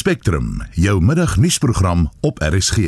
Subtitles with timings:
[0.00, 2.78] Spectrum, jou middagnuusprogram op RSG.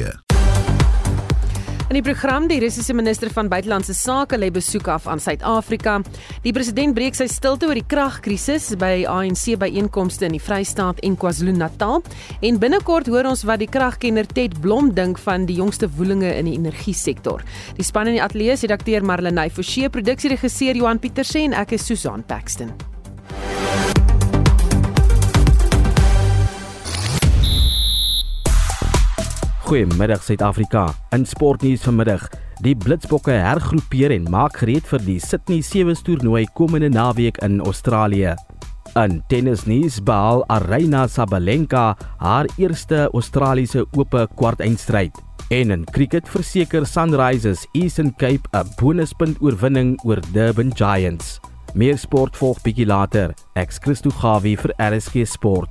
[1.89, 5.99] In die program die Russiese minister van buitelandse sake lê besoek af aan Suid-Afrika.
[6.41, 11.19] Die president breek sy stilte oor die kragkrisis by ANC byeenkomste in die Vrystaat en
[11.21, 12.01] KwaZulu-Natal.
[12.49, 16.49] En binnekort hoor ons wat die kragkenner Ted Blom dink van die jongste woelinge in
[16.49, 17.45] die energiesektor.
[17.77, 21.85] Die span in die ateljee se redakteur Marlenae Forsie, produksieregisseur Johan Pieterse en ek is
[21.93, 22.73] Susan Paxton.
[29.73, 30.83] Goeiemiddag Suid-Afrika.
[31.17, 32.27] In sportnuus vanmiddag,
[32.61, 38.35] die Blitsbokke hergroepeer en maak gereed vir die Sydney Sevens toernooi komende naweek in Australië.
[39.01, 45.17] In tennisnuus behaal Aryna Sabalenka haar eerste Australiese Ope kwartfinalestryd.
[45.49, 51.41] En in cricket verseker Sunrisers Eastern Cape 'n bonuspunt oorwinning oor Durban Giants.
[51.73, 53.33] Meer sport volg bietjie later.
[53.55, 55.71] Ek's Christo Gawie vir RSG Sport.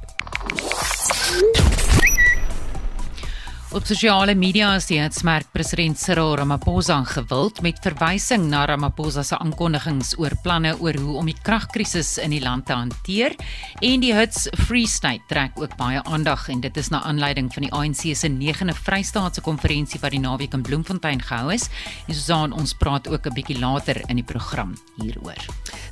[3.72, 9.38] Op sosiale media is die hitsmerk president Cyril Ramaphosa gewild met verwysing na Ramaphosa se
[9.40, 13.32] aankondigings oor planne oor hoe om die kragkrisis in die land te hanteer
[13.80, 17.64] en die hits Free State trek ook baie aandag en dit is na aanleiding van
[17.64, 21.70] die ANC se 9de Vrystaatse konferensie wat die naweek in Bloemfontein gehou is.
[22.10, 25.40] En Susan, ons praat ook 'n bietjie later in die program hieroor.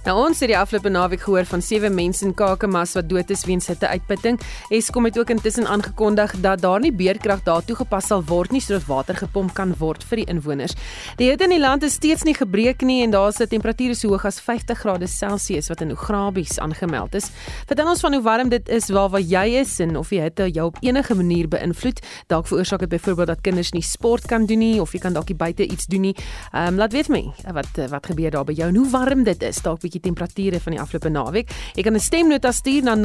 [0.04, 3.46] Nou ons het die afgelope naweek gehoor van sewe mense in Kakamas wat dood is
[3.46, 4.40] weens hitteuitputting.
[4.70, 9.18] Eskom het ook intussen aangekondig dat daar nie beerkrag toegepas sal word nie sodat water
[9.20, 10.76] gepomp kan word vir die inwoners.
[11.20, 14.10] Die hitte in die land is steeds nie gebreek nie en daar's 'n temperature so
[14.10, 17.32] hoog as 50 grade Celsius wat in Ugrabies aangemeld is.
[17.68, 20.50] Vertel ons van hoe warm dit is waar waar jy is en of die hitte
[20.52, 22.00] jou op enige manier beïnvloed.
[22.28, 25.38] Dalk veroorsaak dit byvoorbeeld dat kinders nie sport kan doen nie of jy kan dalk
[25.38, 26.16] buite iets doen nie.
[26.54, 29.44] Ehm um, laat weet my wat wat gebeur daar by jou en hoe warm dit
[29.44, 29.62] is.
[29.62, 31.50] Dalk bietjie temperature van die afgelope naweek.
[31.76, 33.00] Jy kan 'n stemnota stuur na 0765366961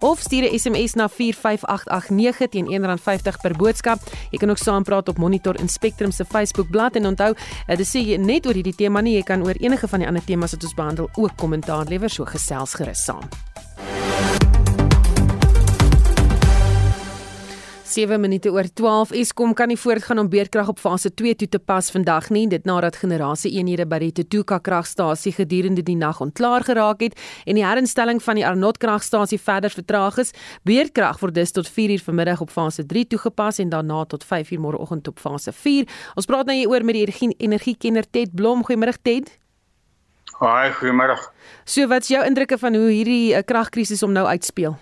[0.00, 4.00] of stuur 'n SMS na 45889 teen R1.50 per boodskap.
[4.30, 7.34] Jy kan ook saampraat op Monitor en Spectrum se Facebookblad en onthou,
[7.66, 10.08] eh, dit sê jy net oor hierdie tema nie, jy kan oor enige van die
[10.08, 13.28] ander temas wat ons behandel ook kommentaar lewer, so gesels gerus saam.
[17.92, 21.58] 7 minute oor 12 Eskom kan nie voortgaan om beerdkrag op fase 2 toe te
[21.58, 22.46] pas vandag nie.
[22.48, 27.58] Dit nadat generasie eenhede by die Tutuka kragstasie gedurende die nag ontklaar geraak het en
[27.60, 30.32] die herinstelling van die Arnot kragstasie verder vertraag is.
[30.64, 34.54] Beerdkrag word dus tot 4 uur vanmiddag op fase 3 toegepas en daarna tot 5
[34.56, 35.84] uur môreoggend op fase 4
[36.16, 38.64] ons praat nou hier oor met die energiekenner Ted Blom.
[38.64, 39.28] Goeiemôre Ted.
[40.40, 41.18] Haai goeiemôre.
[41.64, 44.78] So wat's jou indrukke van hoe hierdie uh, kragkrisis om nou uitspeel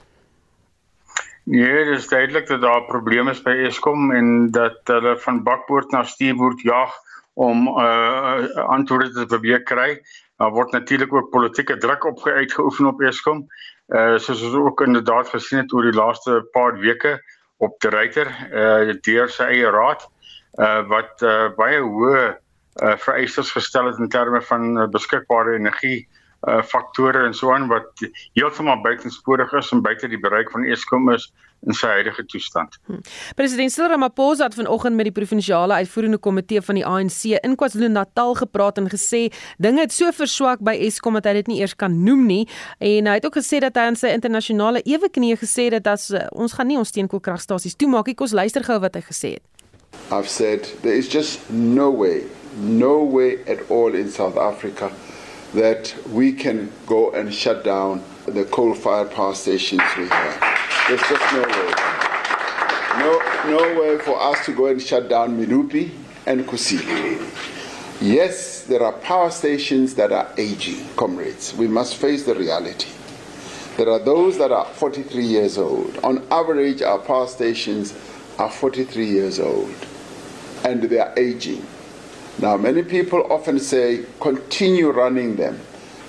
[1.51, 5.91] Nee, dit is duidelik dat daar probleme is by Eskom en dat hulle van bakboord
[5.91, 6.93] na stuurboord jaag
[7.35, 9.97] om uh antwoorde te probeer kry.
[10.39, 13.43] Daar word natuurlik ook politieke druk op uitgeoefen op Eskom.
[13.89, 17.17] Uh soos ons ook inderdaad gesien het oor die laaste paar weke
[17.59, 20.07] op die Ryter uh deur sy eie raad
[20.55, 26.07] uh wat uh baie hoë uh vereistes gestel het in terme van uh, beskikbare energie
[26.07, 28.01] uh faktore en so aan wat
[28.33, 31.29] heeltemal buitensporig is en buite die bereik van Eskom is
[31.69, 32.79] in sy huidige toestand.
[32.87, 33.03] Hmm.
[33.37, 38.35] President Cyril Ramaphosa het vanoggend met die provinsiale uitvoerende komitee van die ANC in KwaZulu-Natal
[38.41, 39.27] gepraat en gesê
[39.61, 42.41] dinge het so verswak by Eskom dat hy dit nie eers kan noem nie
[42.79, 46.09] en hy het ook gesê dat hy aan sy internasionale eweknie gesê het dat as,
[46.15, 48.17] uh, ons gaan nie ons steenkoolkragstasies toemaak nie.
[48.17, 49.45] Kom luister gou wat hy gesê het.
[50.11, 52.25] I've said there is just no way,
[52.57, 54.89] no way at all in South Africa
[55.55, 60.59] that we can go and shut down the coal-fired power stations we have.
[60.89, 61.75] There's just no way.
[62.99, 65.91] No, no way for us to go and shut down Milupi
[66.27, 67.27] and Kusile.
[68.01, 71.55] Yes, there are power stations that are aging, comrades.
[71.55, 72.89] We must face the reality.
[73.77, 75.99] There are those that are 43 years old.
[76.05, 77.95] On average, our power stations
[78.39, 79.75] are 43 years old
[80.65, 81.65] and they are aging.
[82.39, 85.61] Now, many people often say, continue running them,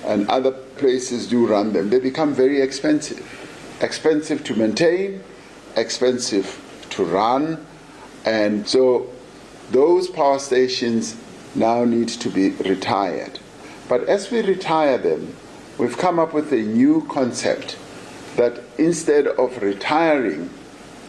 [0.06, 1.90] and other places do run them.
[1.90, 3.26] They become very expensive.
[3.82, 5.24] Expensive to maintain,
[5.76, 6.62] expensive
[6.92, 7.66] to run,
[8.26, 9.10] and so
[9.72, 11.16] those power stations
[11.56, 13.40] now need to be retired.
[13.90, 15.36] But as we retire them,
[15.78, 17.78] we've come up with a new concept
[18.38, 20.50] that instead of retiring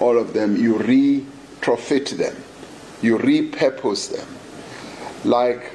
[0.00, 2.36] all of them, you retrofit them,
[3.02, 4.26] you repurpose them
[5.24, 5.72] like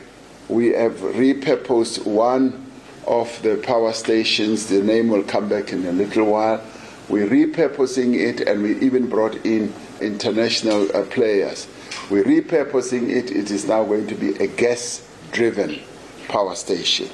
[0.50, 2.66] we have repurposed one
[3.08, 4.68] of the power stations.
[4.68, 6.62] The name will come back in a little while.
[7.10, 11.68] We're repurposing it and we even brought in international uh, players.
[12.10, 13.32] We're repurposing it.
[13.32, 15.80] It is now going to be a gas driven
[16.28, 17.08] power station.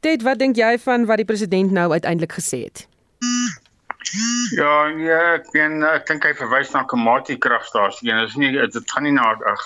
[0.00, 2.86] Dit wat dink jy van wat die president nou uiteindelik gesê het?
[4.56, 8.36] Ja, nee, ek meen ek dink hy verwys na 'n Komati kragstasie en dit is
[8.36, 9.58] nie dit gaan nie na 'n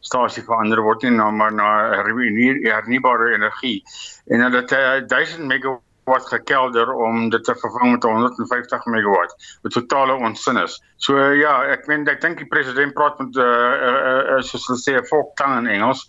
[0.00, 3.82] gasstasie verander word nie, maar na hernubare energie.
[4.26, 9.72] En hulle het 1000 megawatt wat gekelder om dit te vervang met 150 megawatt wat
[9.72, 10.78] totale onsin is.
[10.96, 14.80] So ja, ek meen ek dink die president praat met uh, uh, uh, soos hulle
[14.80, 16.06] sê 'n volktaal in Engels,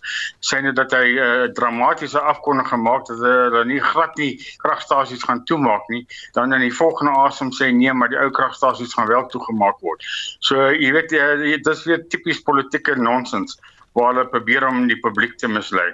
[0.50, 4.32] syne dat hy 'n uh, dramatiese afkondiging gemaak het dat hulle nie glad nie
[4.64, 8.94] kragstasies gaan toemaak nie, dan in die volgende asem sê nee, maar die ou kragstasies
[8.94, 10.04] gaan wel toegemaak word.
[10.40, 13.58] So jy weet uh, dit is weer tipies politieke nonsens
[13.92, 15.92] waar hulle probeer om die publiek te mislei.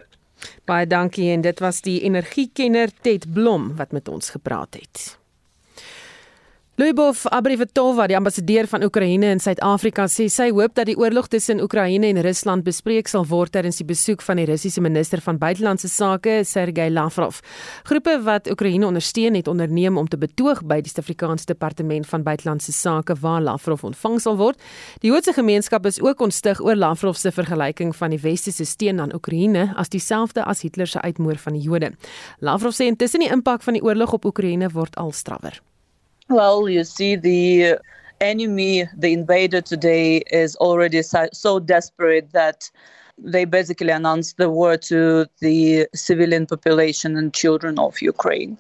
[0.69, 5.19] Baie dankie en dit was die energiekenner Ted Blom wat met ons gepraat het.
[6.77, 11.63] Lubov Abrivetova, die ambassadeur van Oekraïne in Suid-Afrika, sê sy hoop dat die oorlog tussen
[11.65, 15.89] Oekraïne en Rusland bespreek sal word terwyl die besoek van die Russiese minister van buitelandse
[15.89, 17.39] sake, Sergey Lavrov.
[17.89, 22.75] Groepe wat Oekraïne ondersteun het onderneem om te betoog by die Suid-Afrikaanse departement van buitelandse
[22.77, 24.61] sake waar Lavrov ontvang sal word.
[25.01, 29.17] Die Joodse gemeenskap is ook ontstig oor Lavrov se vergelyking van die westerse steun aan
[29.17, 31.95] Oekraïne as dieselfde as Hitler se uitmoor van die Jode.
[32.45, 35.57] Lavrov sê intussen die impak van die oorlog op Oekraïne word al strawwer.
[36.29, 37.79] Well, you see, the
[38.21, 42.69] enemy, the invader today, is already so desperate that
[43.17, 48.59] they basically announced the war to the civilian population and children of Ukraine.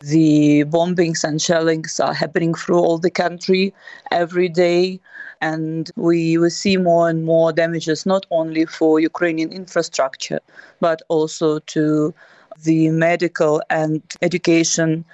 [0.00, 3.72] The bombings and shellings are happening through all the country
[4.10, 5.00] every day.
[5.40, 10.40] And we will see more and more damages, not only for Ukrainian infrastructure,
[10.80, 12.14] but also to
[12.62, 15.04] the medical and education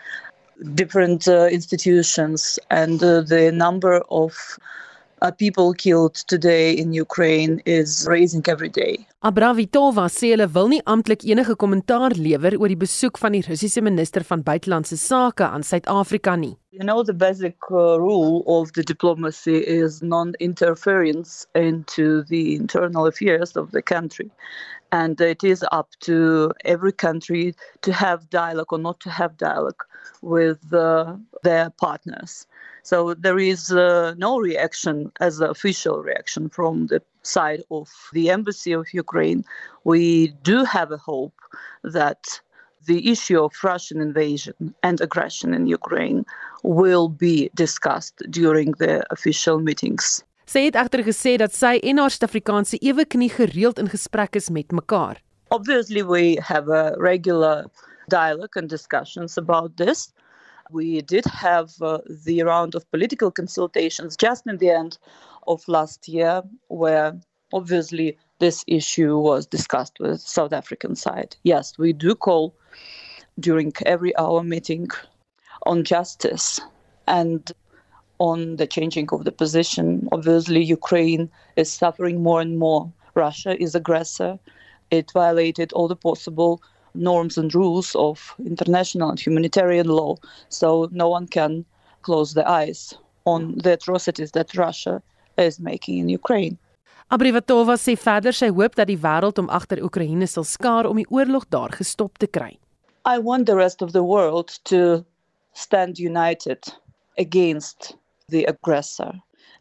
[0.75, 4.59] different uh, institutions and uh, the number of
[5.23, 9.07] uh, people killed today in Ukraine is raising every day.
[9.23, 13.85] Abravitova sê hulle wil nie amptelik enige kommentaar lewer oor die besoek van die Russiese
[13.87, 16.57] minister van buitelandse sake aan Suid-Afrika nie.
[16.73, 23.57] You know the basic uh, rule of the diplomacy is non-interference into the internal affairs
[23.57, 24.31] of the country.
[24.91, 29.85] And it is up to every country to have dialogue or not to have dialogue
[30.23, 32.47] with uh, their partners.
[32.83, 38.31] So there is uh, no reaction as an official reaction from the side of the
[38.31, 39.45] embassy of Ukraine.
[39.85, 41.39] We do have a hope
[41.85, 42.41] that
[42.87, 46.25] the issue of Russian invasion and aggression in Ukraine
[46.65, 50.23] will be discussed during the official meetings.
[50.47, 54.51] Sy het egter gesê dat sy en haar Suid-Afrikaanse ewe knie gereeld in gesprek is
[54.51, 55.23] met mekaar.
[55.55, 57.71] Obviously we have a regular
[58.09, 60.13] dialogue and discussions about this.
[60.71, 64.99] We did have uh, the round of political consultations just in the end
[65.47, 67.21] of last year, where
[67.53, 71.37] obviously this issue was discussed with South African side.
[71.43, 72.55] Yes, we do call
[73.39, 74.89] during every hour meeting
[75.65, 76.61] on justice
[77.07, 77.53] and
[78.19, 80.09] on the changing of the position.
[80.13, 82.93] Obviously, Ukraine is suffering more and more.
[83.15, 84.39] Russia is aggressor.
[84.91, 86.63] It violated all the possible
[86.95, 90.17] norms and rules of international and humanitarian law.
[90.49, 91.65] So no one can
[92.03, 92.95] close their eyes
[93.25, 95.03] on the atrocities that Russia
[95.39, 96.59] is making in Ukraine.
[97.13, 101.09] Abrivatova sê verder sy hoop dat die wêreld om agter Oekraïne sal skaar om die
[101.13, 102.57] oorlog daar gestop te kry.
[103.05, 105.05] I want the rest of the world to
[105.53, 106.73] stand united
[107.19, 107.97] against
[108.29, 109.13] the aggressor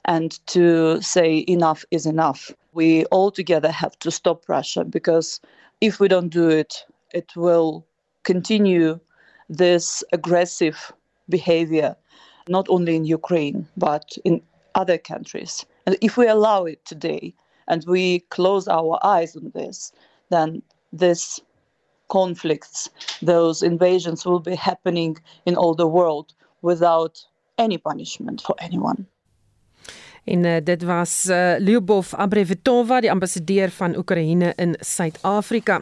[0.06, 2.52] and to say enough is enough.
[2.74, 5.42] We all together have to stop Russia because
[5.82, 7.86] if we don't do it, it will
[8.24, 9.00] continue
[9.50, 10.92] this aggressive
[11.30, 11.96] behavior,
[12.48, 14.42] not only in Ukraine, but in
[14.76, 15.66] other countries.
[15.86, 17.34] And if we allow it today
[17.68, 19.92] and we close our eyes on this,
[20.30, 20.62] then
[20.94, 21.40] this
[22.10, 22.90] conflicts,
[23.22, 27.24] those invasions will be happening in all the world without
[27.58, 29.08] any punishment for anyone.
[30.24, 35.82] En uh, dit was uh, Lyubov Abrevetova, die ambassadeur van Oekraïne in Suid-Afrika.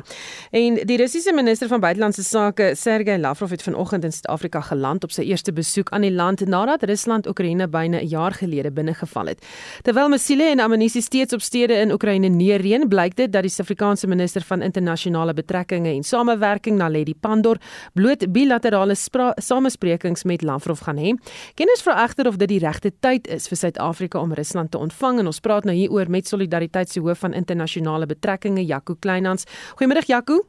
[0.51, 5.12] En die Russiese minister van buitelandse sake, Sergey Lavrov, het vanoggend in Suid-Afrika geland op
[5.12, 9.46] sy eerste besoek aan die land nadat Rusland Oekraïne byna 'n jaar gelede binnegeval het.
[9.81, 14.08] Terwyl missiele en ammunisie steeds op stede in Oekraïne neerreën, blyk dit dat die Suid-Afrikaanse
[14.08, 17.58] minister van internasionale betrekkinge en samewerking, Naledi Pandor,
[17.93, 18.96] bloot bilaterale
[19.36, 21.13] samesprekings met Lavrov gaan hê.
[21.53, 25.19] Kenners vra egter of dit die regte tyd is vir Suid-Afrika om Rusland te ontvang
[25.19, 29.45] en ons praat nou hieroor met Solidariteit se hoof van internasionale betrekkinge Jaco Kleinhans.
[29.75, 30.45] Goeiemiddag Jaco.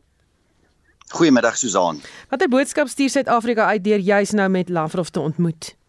[1.10, 2.00] Goeiemiddag Susan.
[2.28, 5.79] Watter boodskap stuur Suid-Afrika uit deur juis nou met Lavrov te ontmoet?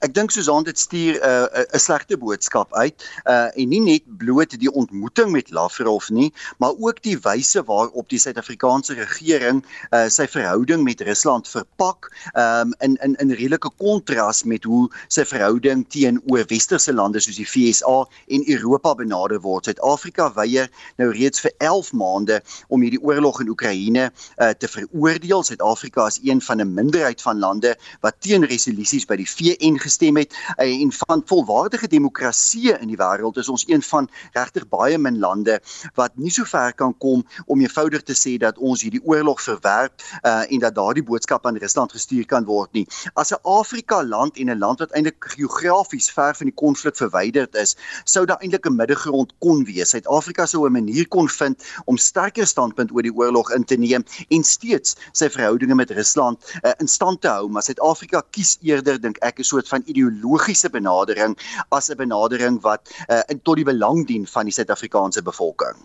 [0.00, 2.96] Ek dink Susan dit stuur 'n uh, 'n slegte boodskap uit
[3.28, 8.08] uh en nie net bloot die ontmoeting met Lavrov nie, maar ook die wyse waarop
[8.08, 9.60] die Suid-Afrikaanse regering
[9.92, 15.24] uh sy verhouding met Rusland verpak um in in in redelike kontras met hoe sy
[15.24, 19.68] verhouding teenoor westerse lande soos die VSA en Europa benader word.
[19.68, 24.08] Suid-Afrika weier nou reeds vir 11 maande om hierdie oorlog in Oekraïne
[24.40, 25.44] uh te veroordeel.
[25.44, 30.16] Suid-Afrika is een van 'n minderheid van lande wat teen resolusies by die VN gestem
[30.22, 34.98] het eh, en van volwaardige demokrasie in die wêreld is ons een van regtig baie
[34.98, 35.58] min lande
[35.98, 40.02] wat nie so ver kan kom om eenvoudig te sê dat ons hierdie oorlog verwerp
[40.22, 42.86] uh, en dat daardie boodskap aan Rusland gestuur kan word nie.
[43.14, 47.54] As 'n Afrika land en 'n land wat eintlik geografies ver van die konflik verwyderd
[47.54, 49.90] is, sou daar eintlik 'n middelgrond kon wees.
[49.90, 54.04] Suid-Afrika sou 'n manier kon vind om sterker standpunt oor die oorlog in te neem
[54.28, 59.00] en steeds sy verhoudinge met Rusland uh, in stand te hou, maar Suid-Afrika kies eerder
[59.00, 61.36] dink ek 'n soort van ideologiese benadering
[61.68, 65.76] as 'n benadering wat uh, in tot die belang dien van die Suid-Afrikaanse bevolking.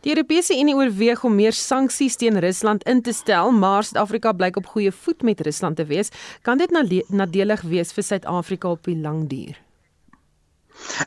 [0.00, 4.56] Die Europese Unie oorweeg om meer sanksies teen Rusland in te stel, maar Suid-Afrika blyk
[4.56, 6.10] op goeie voet met Rusland te wees.
[6.42, 6.70] Kan dit
[7.08, 9.71] nadelig wees vir Suid-Afrika op die lang duur?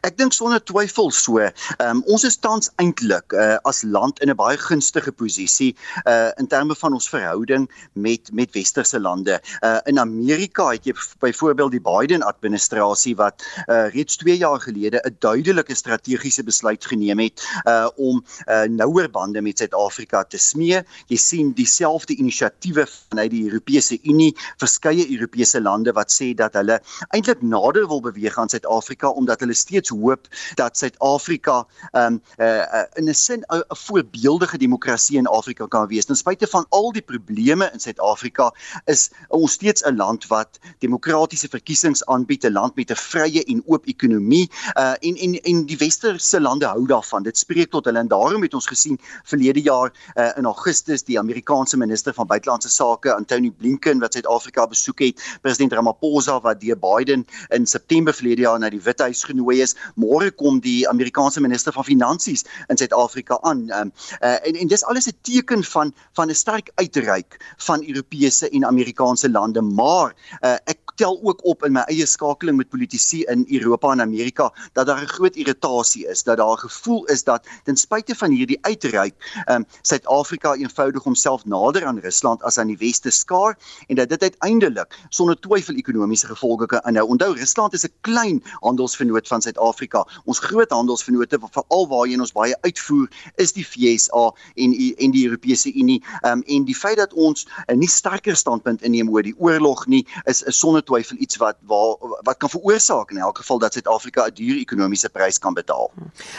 [0.01, 1.39] Ek dink sonder twyfel so.
[1.79, 6.48] Um, ons is tans eintlik uh, as land in 'n baie gunstige posisie uh, in
[6.48, 9.39] terme van ons verhouding met met westerse lande.
[9.62, 15.01] Uh, in Amerika het jy byvoorbeeld die Biden administrasie wat uh, reeds 2 jaar gelede
[15.03, 20.84] 'n duidelike strategiese besluit geneem het uh, om uh, nouer bande met Suid-Afrika te smee.
[21.08, 26.79] Jy sien dieselfde inisiatiewe vanuit die Europese Unie, verskeie Europese lande wat sê dat hulle
[27.10, 30.27] eintlik nader wil beweeg aan Suid-Afrika omdat hulle steeds hoop
[30.60, 36.05] dat Suid-Afrika um uh, uh, in 'n sin 'n voorbeeldige demokrasie in Afrika kan wees.
[36.05, 38.51] Ten spyte van al die probleme in Suid-Afrika
[38.86, 43.63] is ons steeds 'n land wat demokratiese verkiesings aanbied, 'n land met 'n vrye en
[43.65, 47.24] oop ekonomie uh en en en die westerse lande hou daarvan.
[47.24, 51.19] Dit spreek tot hulle en daarom het ons gesien verlede jaar uh, in Augustus die
[51.19, 56.79] Amerikaanse minister van buitelandse sake Antony Blinken wat Suid-Afrika besoek het, president Ramaphosa wat deur
[56.79, 59.75] Biden in September verlede jaar na die Withuis genooi genooi is.
[59.95, 63.69] Môre kom die Amerikaanse minister van finansies in Suid-Afrika aan.
[63.71, 68.50] Um, uh, en en dis alles 'n teken van van 'n sterk uitreik van Europese
[68.50, 73.23] en Amerikaanse lande, maar uh, ek tel ook op in my eie skakeling met politici
[73.31, 77.23] in Europa en Amerika dat daar 'n groot irritasie is, dat daar 'n gevoel is
[77.23, 82.67] dat ten spyte van hierdie uitreik, um, Suid-Afrika eenvoudig homself nader aan Rusland as aan
[82.67, 87.07] die weste skaar en dat dit uiteindelik sonder twyfel ekonomiese gevolge kan inhou.
[87.07, 90.07] Onthou Rusland is 'n klein handelsvernoot van Suid-Afrika.
[90.25, 95.73] Ons groot handelsvennote veral waarheen ons baie uitvoer is die FSA en en die Europese
[95.73, 96.03] Unie.
[96.21, 99.87] Ehm um, en die feit dat ons 'n nie sterker standpunt inneem oor die oorlog
[99.87, 101.95] nie is is sonder twyfel iets wat waar
[102.27, 105.91] wat kan veroorsaak in elk geval dat Suid-Afrika 'n duur ekonomiese prys kan betaal.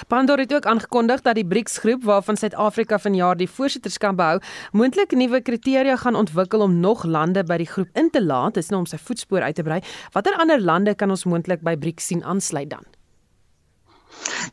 [0.09, 4.41] Pandor het ook aangekondig dat die BRICS groep waarvan Suid-Afrika vanjaar die voorsitterskap behou,
[4.73, 8.69] moontlik nuwe kriteria gaan ontwikkel om nog lande by die groep in te laat, is
[8.69, 9.81] nou om sy voetspoor uit te brei.
[10.13, 12.96] Watter ander lande kan ons moontlik by BRICS sien aansluit dan?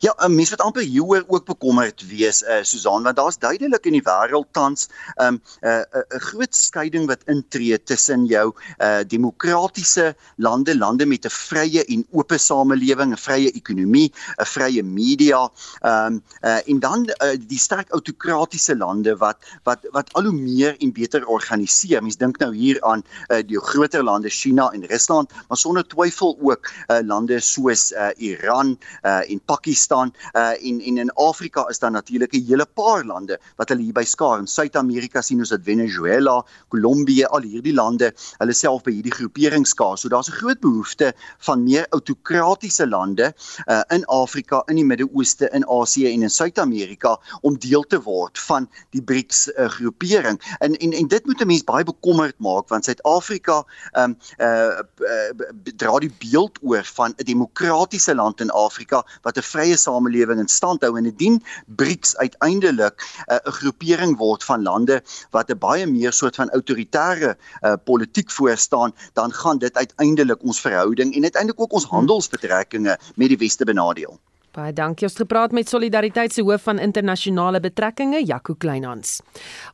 [0.00, 3.92] Ja, 'n mens wat amper hieroor ook bekommerd wees, uh, Susan, want daar's duidelik in
[3.92, 8.54] die wêreld tans 'n um, 'n uh, 'n uh, groot skeiding wat intree tussen jou
[8.78, 14.82] uh, demokratiese lande, lande met 'n vrye en oop samelewing, 'n vrye ekonomie, 'n vrye
[14.82, 15.50] media,
[15.82, 20.76] um, uh, en dan uh, die sterk autokratiese lande wat wat wat al hoe meer
[20.78, 22.02] en beter organiseer.
[22.02, 26.38] Mens dink nou hier aan uh, die groter lande China en Rusland, maar sonder twyfel
[26.40, 31.90] ook uh, lande soos uh, Iran uh, en uh, en en in Afrika is daar
[31.90, 34.38] natuurlik 'n hele paar lande wat hulle hier by skaar.
[34.38, 39.66] In Suid-Amerika sien ons dat Venezuela, Kolombie, al hierdie lande hulle self by hierdie groepering
[39.66, 39.98] skaar.
[39.98, 43.34] So daar's 'n groot behoefte van meer autokratiese lande
[43.66, 48.38] uh, in Afrika, in die Midde-Ooste, in Asië en in Suid-Amerika om deel te word
[48.38, 50.40] van die BRICS uh, groepering.
[50.58, 55.30] En en en dit moet 'n mens baie bekommerd maak want Suid-Afrika um, uh, uh,
[55.76, 60.48] dra die beeld oor van 'n demokratiese land in Afrika wat 'n vrye samelewing in
[60.48, 65.58] stand hou en indien BRICS uiteindelik uh, 'n uh, groepering word van lande wat 'n
[65.58, 71.22] baie meer soort van autoritaire uh, politiek voorstaan, dan gaan dit uiteindelik ons verhouding en
[71.22, 74.18] uiteindelik ook ons handelsbetrekkinge met die weste benadeel.
[74.54, 75.08] Baie dankie.
[75.08, 79.16] Ons gepraat met Solidariteit se hoof van internasionale betrekkinge, Jaco Kleinhans.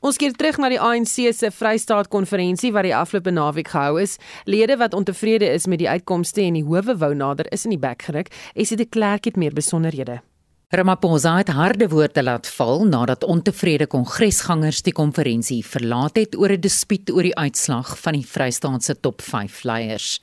[0.01, 4.17] Ons keer terug na die ANC se Vrystaat konferensie wat die afgelope naweek gehou is.
[4.49, 7.83] Lede wat ontevrede is met die uitkomste en die howe wou nader is in die
[7.83, 8.33] bek geruk.
[8.55, 10.23] Esie de Klerk het meer besonderhede.
[10.71, 16.61] Ramaphosa het harde woorde laat val nadat ontevrede kongresgangers die konferensie verlaat het oor 'n
[16.61, 20.21] dispuut oor die uitslag van die Vrystaatse top 5 leiers.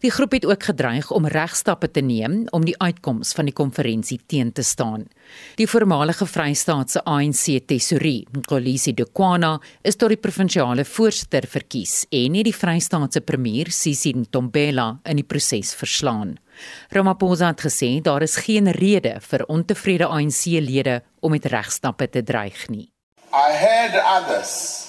[0.00, 4.20] Die groep het ook gedreig om regstappe te neem om die uitkoms van die konferensie
[4.26, 5.06] teen te staan.
[5.54, 12.44] Die voormalige Vrystaatse ANC tesourier, Nkolisi Dukwana, is tot die provinsiale voorsitter verkies en het
[12.44, 16.38] die Vrystaatse premier, Sisi Ntombela, in die proses verslaan.
[16.90, 22.68] Ramaphosa het gesê daar is geen rede vir ontevrede ANC-lede om met regstappe te dreig
[22.68, 22.92] nie.
[23.32, 24.88] I heard others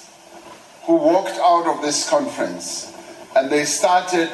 [0.86, 2.86] who walked out of this conference
[3.34, 4.30] and they started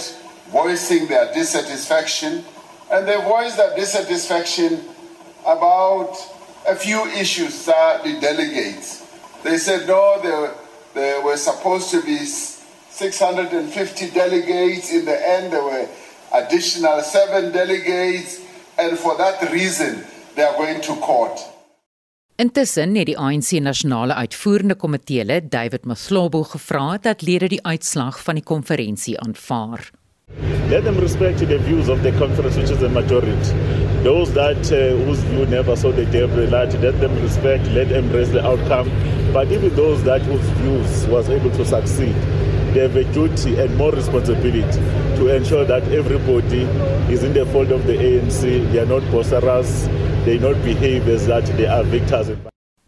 [0.50, 2.44] voicing their dissatisfaction
[2.90, 4.80] and they voiced their dissatisfaction
[5.46, 6.16] about
[6.68, 9.02] a few issues that the delegates.
[9.42, 10.54] They said no, there,
[10.94, 14.92] there were supposed to be 650 delegates.
[14.92, 15.88] In the end, there were
[16.32, 18.40] additional seven delegates,
[18.78, 21.40] and for that reason, they are going to court.
[22.36, 28.22] Intussen het die ANC nasionale uitvoerende komitee lid David Maslobo gevra dat lede die uitslag
[28.22, 29.90] van die konferensie aanvaar.
[30.68, 33.52] Let them respect the views of the conference which is the majority.
[34.02, 37.68] Those that uh, whose view never saw the day of the light, let them respect,
[37.74, 38.90] let them embrace the outcome.
[39.32, 42.16] But even those that whose views was able to succeed,
[42.74, 44.80] they have a duty and more responsibility
[45.16, 46.62] to ensure that everybody
[47.12, 48.40] is in the fold of the ANC.
[48.72, 49.86] They are not bosseras.
[50.24, 52.28] They not behave as that they are victors.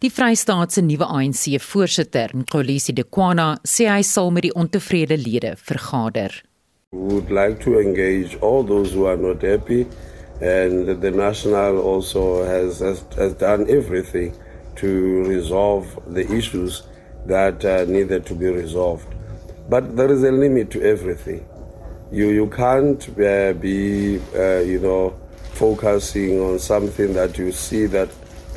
[0.01, 6.43] Die Vrystaatse nuwe ANC voorsitter, Nkolisi Dekwana, sê hy sal met die ontevrede lede vergader.
[6.91, 9.87] We would like to engage all those who are not happy
[10.41, 14.35] and the national also has, has, has done everything
[14.75, 16.83] to resolve the issues
[17.25, 19.07] that uh, needed to be resolved.
[19.69, 21.45] But there is a limit to everything.
[22.11, 25.15] You you can't uh, be uh, you know
[25.53, 28.09] focusing on something that you see that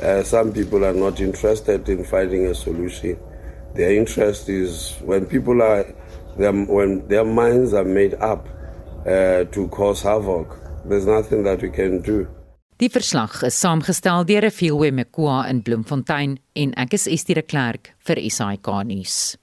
[0.03, 3.17] uh, some people are not interested in finding a solution.
[3.75, 5.85] Their interest is when people are
[6.37, 8.47] them when their minds are made up
[9.05, 10.57] uh, to cause havoc.
[10.85, 12.27] There's nothing that we can do.
[12.79, 17.91] Die verslag is saamgestel deur Refilwe Mekwa in Bloemfontein en ek is Estie de Klerk
[18.07, 19.35] vir SAK nuus.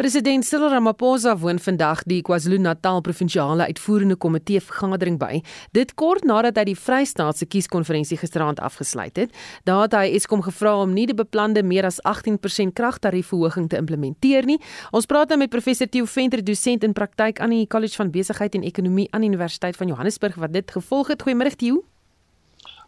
[0.00, 5.42] President Cyril Ramaphosa woon vandag die KwaZulu-Natal provinsiale uitvoerende komitee vergadering by.
[5.76, 9.36] Dit kort nadat hy die Vrystaatse kieskonferensie gisteraand afgesluit het.
[9.68, 14.48] Daar het hy Eskom gevra om nie die beplande meer as 18% kragtariefverhoging te implementeer
[14.48, 14.56] nie.
[14.96, 18.56] Ons praat nou met professor Theo Venter, dosent in praktyk aan die College van Besigheid
[18.56, 21.28] en Ekonomie aan die Universiteit van Johannesburg wat dit gevolg het.
[21.28, 21.84] Goeiemôre Theo.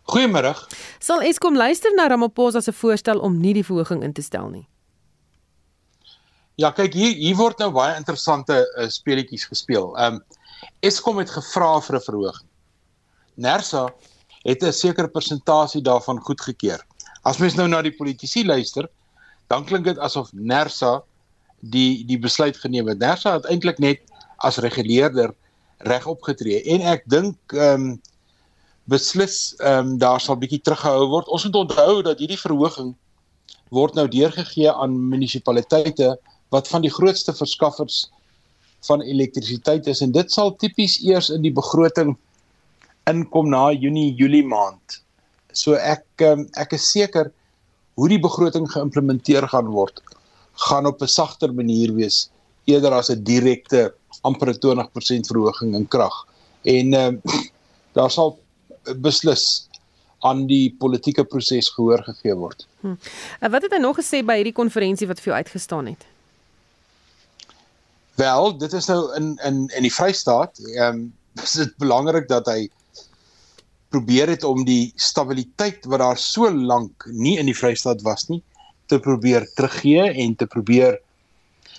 [0.08, 0.56] Goeiemôre.
[0.96, 4.70] Sal Eskom luister na Ramaphosa se voorstel om nie die verhoging in te stel nie?
[6.60, 9.92] Ja, kyk hier hier word nou baie interessante uh, speletjies gespeel.
[9.96, 10.24] Ehm um,
[10.84, 12.48] Eskom het gevra vir 'n verhoging.
[13.34, 13.88] Nersa
[14.44, 16.80] het 'n sekere persentasie daarvan goedgekeur.
[17.24, 18.88] As mens nou na die politici luister,
[19.48, 21.02] dan klink dit asof Nersa
[21.60, 22.98] die die besluit geneem het.
[22.98, 24.00] Nersa het eintlik net
[24.36, 25.34] as reguleerder
[25.78, 28.00] reg opgetree en ek dink ehm um,
[28.84, 31.28] beslis ehm um, daar sal bietjie teruggehou word.
[31.28, 32.94] Ons moet onthou dat hierdie verhoging
[33.70, 36.18] word nou deurgegee aan munisipaliteite
[36.52, 38.04] wat van die grootste verskaffers
[38.86, 42.16] van elektrisiteit is en dit sal tipies eers in die begroting
[43.10, 45.00] inkom na Junie Julie maand.
[45.52, 47.32] So ek ehm, ek is seker
[47.98, 50.00] hoe die begroting geïmplementeer gaan word
[50.68, 52.28] gaan op 'n sagter manier wees
[52.66, 56.14] eerder as 'n direkte amper 20% verhoging in krag.
[56.62, 57.16] En ehm
[57.96, 58.38] daar sal
[58.96, 59.68] beslis
[60.20, 62.66] aan die politieke proses gehoor gegee word.
[62.80, 62.94] Hm.
[63.40, 66.06] Wat het hy nog gesê by hierdie konferensie wat vir jou uitgestaan het?
[68.14, 71.12] Wel, dit is nou in in in die Vrystaat, ehm um,
[71.44, 72.68] is dit belangrik dat hy
[73.88, 78.42] probeer het om die stabiliteit wat daar so lank nie in die Vrystaat was nie
[78.86, 80.98] te probeer teruggee en te probeer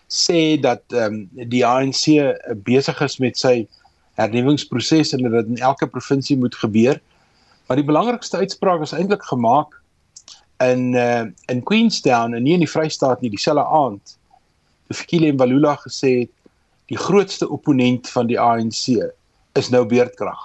[0.10, 2.10] sê dat ehm um, die ANC
[2.66, 3.56] besig is met sy
[4.18, 7.00] hernuwingsproses en dit in elke provinsie moet gebeur.
[7.68, 9.80] Maar die belangrikste uitspraak is eintlik gemaak
[10.62, 14.18] in uh, in Queenstown en nie in die Vrystaat nie dieselfde aand
[14.94, 16.32] Fikile Mbalula gesê het
[16.92, 19.00] die grootste opponent van die ANC
[19.60, 20.42] is nou beerdkrag.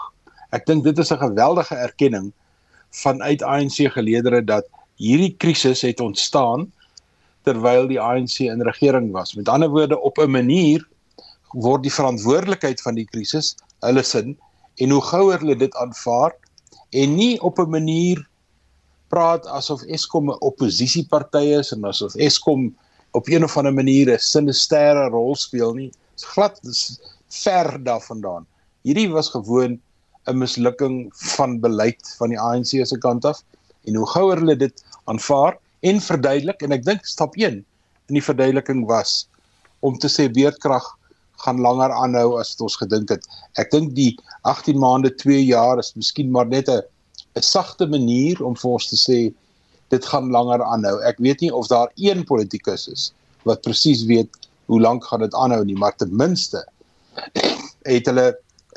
[0.54, 2.32] Ek dink dit is 'n geweldige erkenning
[2.90, 4.64] vanuit ANC geleedere dat
[4.96, 6.72] hierdie krisis het ontstaan
[7.42, 9.34] terwyl die ANC in regering was.
[9.34, 10.88] Met ander woorde op 'n manier
[11.52, 14.36] word die verantwoordelikheid van die krisis hulle sin
[14.76, 16.34] en hoe gouer hulle dit aanvaar
[16.90, 18.28] en nie op 'n manier
[19.08, 22.74] praat asof Eskom 'n oppositieparty is en asof Eskom
[23.18, 25.90] op een of ander manier 'n sinisterre rol speel nie.
[26.14, 27.00] Dit's glad dis
[27.42, 28.46] ver daarvandaan.
[28.82, 29.80] Hierdie was gewoon
[30.26, 33.42] 'n mislukking van beleid van die ANC se kant af
[33.88, 35.56] En hoe gouer hulle dit aanvaar
[35.88, 37.60] en verduidelik en ek dink stap 1
[38.08, 39.22] in die verduideliking was
[39.86, 40.84] om te sê beerdkrag
[41.44, 43.24] gaan langer aanhou as wat ons gedink het.
[43.62, 44.10] Ek dink die
[44.50, 46.82] 18 maande, 2 jaar is miskien maar net 'n
[47.38, 49.18] 'n sagte manier om vir ons te sê
[49.88, 50.98] dit gaan langer aanhou.
[51.08, 53.12] Ek weet nie of daar een politikus is
[53.48, 54.28] wat presies weet
[54.68, 56.64] hoe lank gaan dit aanhou nie, maar ten minste
[57.88, 58.34] het hulle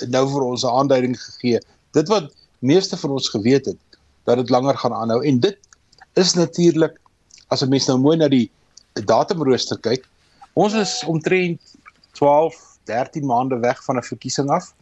[0.08, 1.60] nou vir ons 'n aanduiding gegee.
[1.92, 3.78] Dit wat meeste van ons geweet het
[4.24, 5.58] dat dit langer gaan aanhou en dit
[6.16, 7.00] is natuurlik
[7.50, 8.52] as 'n mens nou mooi na die
[8.94, 10.08] datumrooster kyk,
[10.54, 11.60] ons is omtrent
[12.14, 14.74] 12, 13 maande weg van 'n verkiesing af.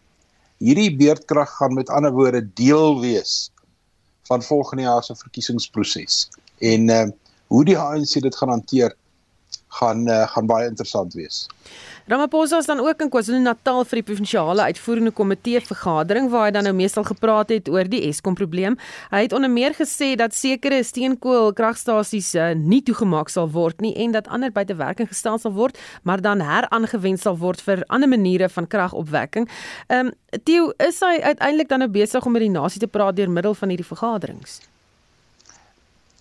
[0.58, 3.52] Hierdie beerdkrag gaan met ander woorde deel wees
[4.30, 6.30] van volgende jaar se verkiesingsproses.
[6.58, 7.08] En uh
[7.50, 8.96] hoe die ANC dit gaan hanteer
[9.70, 11.48] gaan uh, gaan baie interessant wees.
[12.10, 16.66] Ramaphosa is dan ook in KwaZulu-Natal vir die provinsiale uitvoerende komitee vergadering waar hy dan
[16.66, 18.80] nou meestal gepraat het oor die Eskom probleem.
[19.12, 23.94] Hy het onder meer gesê dat sekere steenkool kragstasies uh, nie toegemaak sal word nie
[24.02, 28.10] en dat ander buite werking gestel sal word, maar dan heraangewend sal word vir ander
[28.10, 29.50] maniere van kragopwekking.
[29.88, 33.16] Ehm um, Theo, is hy uiteindelik dan nou besig om met die nasie te praat
[33.18, 34.60] deur middel van hierdie vergaderings?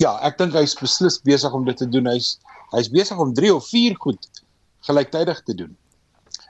[0.01, 2.07] Ja, ek dink hy's beslis besig om dit te doen.
[2.07, 2.39] Hy's
[2.75, 4.29] hy's besig om 3 of 4 goed
[4.89, 5.77] gelyktydig te doen.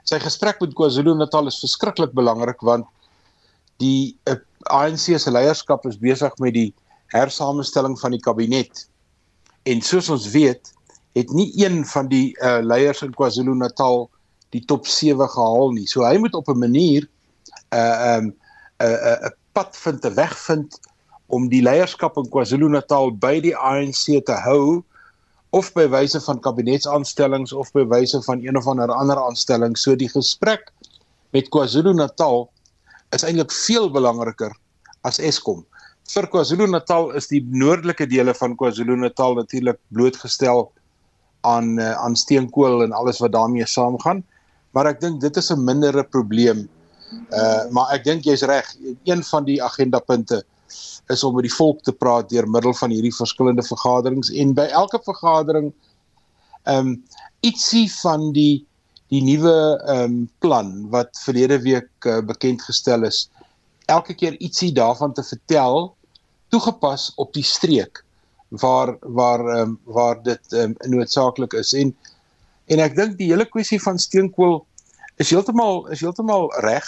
[0.07, 2.87] Sy gesprek met KwaZulu-Natal is verskriklik belangrik want
[3.79, 4.39] die uh, eh,
[4.75, 6.69] ANC se leierskap is besig met die
[7.13, 8.85] hersamenstelling van die kabinet.
[9.69, 10.73] En soos ons weet,
[11.17, 14.09] het nie een van die uh, leiers in KwaZulu-Natal
[14.53, 15.87] die top 7 gehaal nie.
[15.87, 17.07] So hy moet op 'n manier
[17.71, 18.35] 'n uh, 'n um,
[18.79, 20.79] 'n uh, uh, pad vind, 'n weg vind
[21.27, 24.83] om die leierskap in KwaZulu-Natal by die ANC te hou
[25.51, 29.77] of by wyse van kabinetsaanstellings of by wyse van een of ander ander aanstelling.
[29.77, 30.69] So die gesprek
[31.33, 32.49] met KwaZulu-Natal
[33.15, 34.53] is eintlik veel belangriker
[35.07, 35.63] as Eskom.
[36.09, 40.67] Vir KwaZulu-Natal is die noordelike dele van KwaZulu-Natal natuurlik blootgestel
[41.47, 44.23] aan uh, aan steenkool en alles wat daarmee saamgaan.
[44.75, 46.67] Maar ek dink dit is 'n mindere probleem.
[47.33, 48.65] Uh maar ek dink jy's reg.
[49.03, 50.43] Een van die agendapunte
[51.09, 54.29] is om met die volk te praat deur middel van hierdie verskillende vergaderings.
[54.31, 55.71] En by elke vergadering
[56.63, 56.97] ehm um,
[57.47, 58.65] ietsie van die
[59.09, 63.29] die nuwe ehm um, plan wat verlede week uh, bekend gestel is
[63.89, 65.95] elke keer ietsie daarvan te vertel
[66.53, 68.03] toegepas op die streek
[68.49, 71.73] waar waar ehm um, waar dit ehm um, noodsaaklik is.
[71.73, 71.95] En
[72.69, 74.65] en ek dink die hele kwessie van steenkool
[75.17, 76.85] is heeltemal is heeltemal reg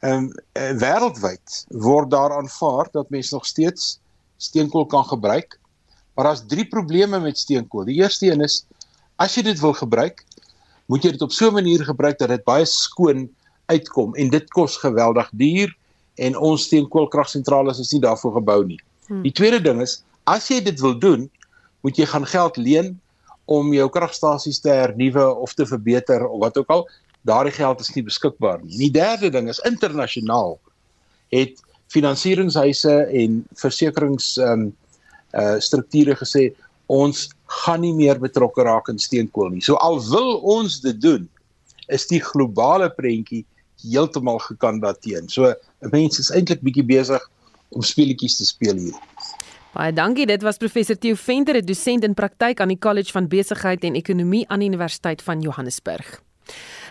[0.00, 3.98] Ehm um, wêreldwyd word daar aanvaar dat mense nog steeds
[4.36, 5.58] steenkool kan gebruik.
[6.14, 7.84] Maar daar's drie probleme met steenkool.
[7.84, 8.64] Die eerste een is
[9.16, 10.24] as jy dit wil gebruik,
[10.86, 13.28] moet jy dit op so 'n manier gebruik dat dit baie skoon
[13.66, 15.74] uitkom en dit kos geweldig duur
[16.14, 18.80] en ons steenkoolkragsentrale is nie daarvoor gebou nie.
[19.06, 19.22] Hmm.
[19.22, 21.30] Die tweede ding is as jy dit wil doen,
[21.80, 23.00] moet jy gaan geld leen
[23.44, 26.88] om jou kragstasies te hernuwe of te verbeter of wat ook al
[27.22, 28.76] daardie geld is nie beskikbaar nie.
[28.78, 30.58] Die derde ding is internasionaal
[31.34, 31.60] het
[31.92, 34.76] finansieringshuise en versekerings ehm um,
[35.36, 36.48] uh strukture gesê
[36.88, 37.28] ons
[37.64, 39.60] gaan nie meer betrokke raak in steenkool nie.
[39.60, 41.28] So al wil ons dit doen,
[41.88, 43.44] is die globale prentjie
[43.84, 45.28] heeltemal gekandateen.
[45.28, 47.22] So 'n mens is eintlik bietjie besig
[47.68, 48.96] om speletjies te speel hier.
[49.72, 50.26] Baie dankie.
[50.26, 53.94] Dit was professor Theo Venter, 'n dosent in praktyk aan die College van Besigheid en
[53.94, 56.22] Ekonomie aan die Universiteit van Johannesburg.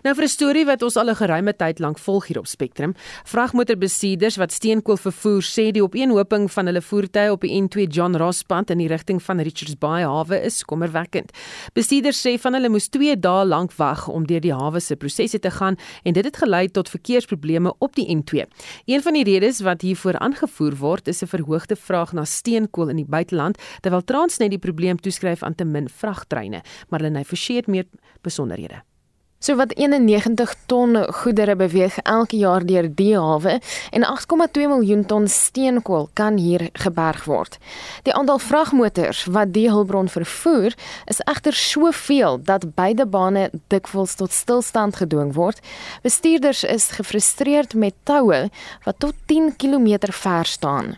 [0.04, 2.94] Nou vir 'n storie wat ons al 'n geruime tyd lank volg hier op Spectrum.
[3.24, 8.44] Vragmotorbestuurders wat steenkool vervoer sê die opeenhoping van hulle voertuie op die N2 John Ross
[8.44, 11.32] pad in die rigting van Richards Bay hawe is kommerwekkend.
[11.74, 15.40] Bestuurders sê van hulle moes 2 dae lank wag om deur die hawe se prosesse
[15.40, 18.46] te gaan en dit het gelei tot verkeersprobleme op die N2.
[18.86, 22.96] Een van die redes wat hiervoor aangevoer word is 'n verhoogde vraag na steenkool in
[22.96, 26.62] die buiteland terwyl Transnet die probleem toeskryf aan te min vragtreine.
[26.90, 27.86] Marlene Forsie het meer
[28.22, 28.97] besonderhede.
[29.40, 33.60] So wat 91 ton goedere beweeg elke jaar deur die hawe
[33.92, 37.60] en 8,2 miljoen ton steenkool kan hier geberg word.
[38.04, 40.74] Die aantal vragmotors wat die hulpbron vervoer
[41.06, 45.62] is egter soveel dat beide bane dikwels tot stilstand gedwing word.
[46.02, 48.48] Bestuurders is gefrustreerd met toue
[48.90, 50.98] wat tot 10 km ver staan.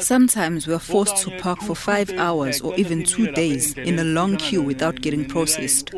[0.00, 4.04] Sometimes we are forced to park for five hours or even two days in a
[4.04, 5.90] long queue without getting processed.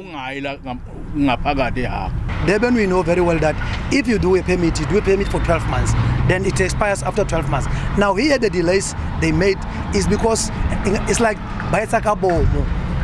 [2.46, 3.56] Durban, we know very well that
[3.92, 5.92] if you do a permit, you do a permit for 12 months,
[6.28, 7.66] then it expires after 12 months.
[7.98, 9.58] Now, here the delays they made
[9.92, 10.50] is because
[11.08, 11.38] it's like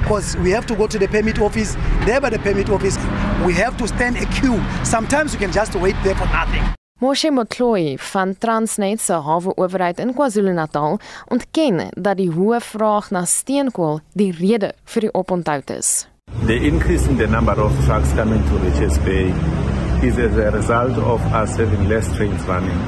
[0.03, 1.75] because we have to go to the permit office.
[2.05, 2.97] There by the permit office,
[3.45, 4.62] we have to stand a queue.
[4.85, 6.75] Sometimes you can just wait there for nothing.
[6.98, 10.94] Moshe Motloi van Transnet se hawe owerheid in KwaZulu-Natal
[11.28, 15.90] ontken dat die hoë vraag na steenkool die rede vir die oponthoud is.
[16.48, 19.28] The increase in the number of trucks coming to Richards Bay
[20.00, 22.80] is as a result of us having less trains running.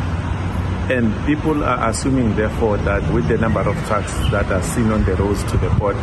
[0.89, 5.05] And people are assuming, therefore, that with the number of trucks that are seen on
[5.05, 6.01] the roads to the port,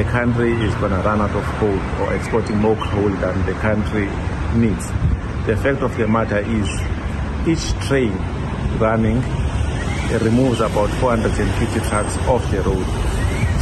[0.00, 3.52] the country is going to run out of coal or exporting more coal than the
[3.60, 4.08] country
[4.56, 4.88] needs.
[5.44, 6.72] The fact of the matter is,
[7.46, 8.12] each train
[8.78, 9.22] running
[10.20, 12.86] removes about 450 trucks off the road.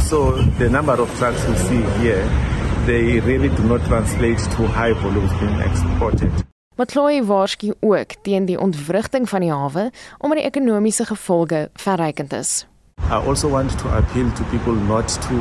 [0.09, 2.23] So the number of trucks we see here,
[2.85, 6.31] they really do not translate to high volumes being exported.
[6.75, 12.65] Matloi waarsku ook teen die ontwrigting van die hawe omdat die ekonomiese gevolge verrykend is.
[13.09, 15.35] I also want to appeal to people not to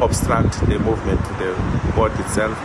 [0.00, 1.50] obstruct the movement to the
[1.92, 2.56] port itself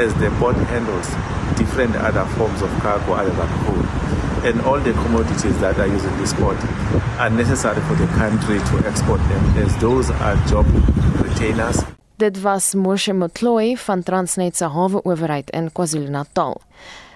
[0.00, 1.08] as the port handles
[1.56, 3.82] different other forms of cargo other than coal.
[4.48, 6.56] And all the commodities that are used in this port
[7.18, 10.66] are necessary for the country to export them as those are job
[11.22, 11.84] retainers.
[12.16, 16.60] Dit was Moshe Motloi van Transnet se haweowerheid in KwaZulu-Natal.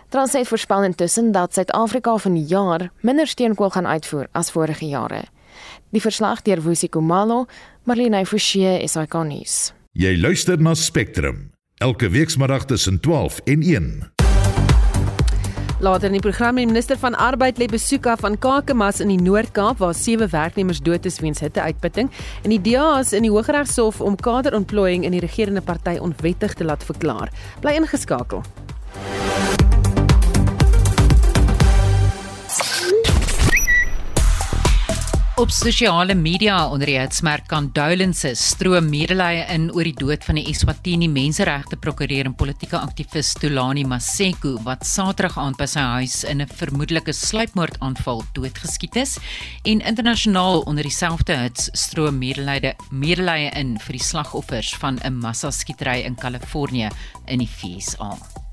[0.09, 5.24] Transnet voorspel intussen dat Suid-Afrika vanjaar minder steenkool gaan uitvoer as vorige jare.
[5.90, 7.44] Die verslag deur Woesie Komalo,
[7.85, 9.55] Marlene Forsie, SAK nuus.
[9.92, 11.51] Jy luister na Spectrum
[11.85, 13.90] elke weekmiddag tussen 12 en 1.
[15.85, 19.20] Later in die program die minister van Arbeid lê besoek af aan Kakamas in die
[19.20, 22.09] Noord-Kaap waar sewe werknemers dood is weens hitteuitputting
[22.40, 26.64] en die DA is in die Hooggeregshof om kaderontplooiing in die regerende party onwettig te
[26.64, 27.29] laat verklaar.
[27.61, 28.40] Bly ingeskakel.
[35.35, 40.44] Op sosiale media onder die hitsmerk condolences stroom medelee in oor die dood van die
[40.47, 46.38] Eswatini menseregte prokureur en politieke aktivis Tulani Maseko wat Saterdag aand by sy huis in
[46.40, 49.18] 'n vermoedelike sluipmoordaanval doodgeskiet is
[49.64, 56.07] en internasionaal onder dieselfde hits stroom medelee medelee in vir die slagoffers van 'n massaskietery
[56.07, 56.90] in Kalifornië
[57.27, 58.43] in die VSA.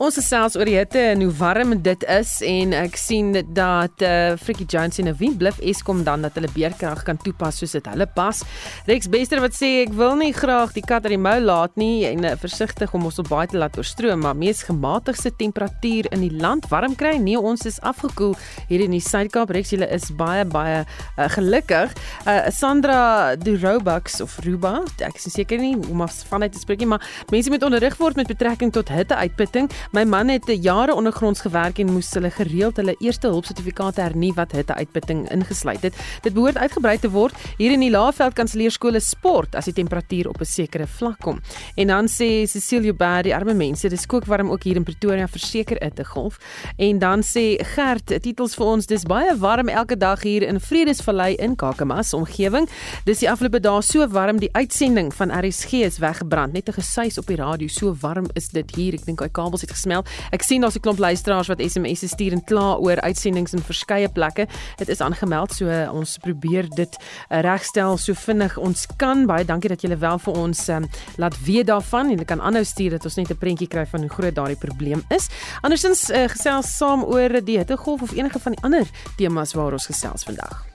[0.00, 4.00] Ons is selfs oor die hitte en hoe warm dit is en ek sien dat
[4.00, 7.90] uh Frikkie Jones en wie blif Eskom dan dat hulle beerkrag kan toepas soos dit
[7.92, 8.40] hulle pas.
[8.88, 12.06] Rex Bester wat sê ek wil nie graag die kat uit die mou laat nie
[12.08, 16.24] en uh, versigtig om ons op baie te laat oorstroom, maar mees gematigde temperatuur in
[16.24, 17.18] die land warm kry.
[17.20, 18.32] Nee, ons is afgekoel
[18.72, 19.52] hier in die Suid-Kaap.
[19.52, 21.92] Rex, julle is baie baie uh, gelukkig.
[22.24, 26.90] Uh Sandra Durobux of Ruba, ek is seker nie hoe om vanuit te spreek nie,
[26.96, 29.68] maar mense moet onderrig word met betrekking tot hitteuitputting.
[29.90, 34.30] My man het jare ondergronds gewerk en moes hulle gereeld hulle eerste hulp sertifikate hernie
[34.36, 35.96] wat hitte uitputting ingesluit het.
[36.22, 40.38] Dit behoort uitgebrei te word hier in die Laagveld Kanselleerskole sport as die temperatuur op
[40.40, 41.40] 'n sekere vlak kom.
[41.74, 45.76] En dan sê Cecilia Baer die arme mense, dis kookwarm ook hier in Pretoria verseker
[45.82, 46.38] 'n te golf.
[46.76, 51.34] En dan sê Gert titels vir ons, dis baie warm elke dag hier in Vredesvallei
[51.34, 52.68] in Kakamas omgewing.
[53.04, 56.52] Dis die afgelope dae so warm die uitsending van RSG is weggebrand.
[56.52, 58.94] Net 'n gesuis op die radio, so warm is dit hier.
[58.94, 60.08] Ek dink daai kabels het gesmelt.
[60.30, 64.08] Ek sien daar's 'n klomp luisteraars wat SMS'e stuur en kla oor uitsendings in verskeie
[64.08, 64.46] plekke.
[64.76, 66.96] Dit is aangemeld, so ons probeer dit
[67.30, 69.26] uh, regstel so vinnig ons kan.
[69.26, 72.64] Baie dankie dat julle wel vir ons um, laat weet daarvan en ek kan aanhou
[72.64, 75.28] stuur dat ons net 'n prentjie kry van hoe groot daardie probleem is.
[75.62, 79.86] Andersins uh, gesels saam oor die hittegolf of enige van die ander temas waar ons
[79.86, 80.66] gesels vandag.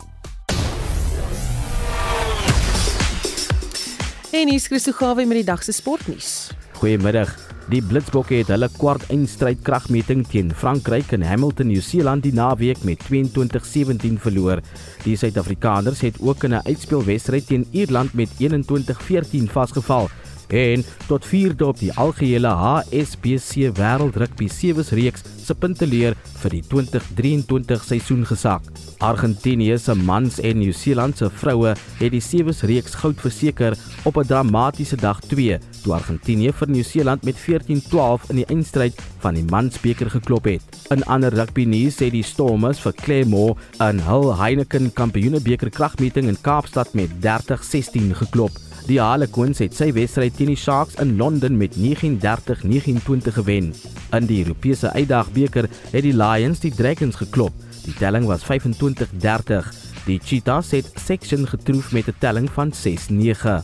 [4.32, 6.52] En hier is Christo Gawe met die dag se sportnuus.
[6.76, 7.55] Goeiemiddag.
[7.66, 13.02] Die Blitsbokke het hulle kwart eindstryd kragmeting teen Frankryk in Hamilton, Nieu-Seeland die naweek met
[13.08, 14.62] 22-17 verloor.
[15.02, 20.10] Die Suid-Afrikaners het ook in 'n uitspelwedstryd teen Ierland met 21-14 vasgeval
[20.48, 26.64] en tot 4de op die algehele HSBC Wêreld Rugby Sevens reeks se punteleer vir die
[26.72, 28.66] 2023 seisoen gesak.
[29.04, 34.28] Argentinië se mans en Nieu-Seeland se vroue het die Sevens reeks goud verseker op 'n
[34.28, 40.10] dramatiese dag 2 toe Argentinië vir Nieu-Seeland met 14-12 in die eindstryd van die mansbeker
[40.10, 40.62] geklop het.
[40.90, 46.42] In ander rugby nuus sê die Stormers vir Claremore in hul Heineken Kampioenebeker kragmeting in
[46.42, 48.65] Kaapstad met 30-16 geklop.
[48.86, 53.72] Die Harlequins het sy wedstryd teen die Sharks in Londen met 39-29 gewen.
[54.14, 57.54] In die Europese Uitdagbeker het die Lions die Dragons geklop.
[57.88, 59.72] Die telling was 25-30.
[60.06, 63.64] Die Cheetahs het Section getroof met 'n telling van 6-9.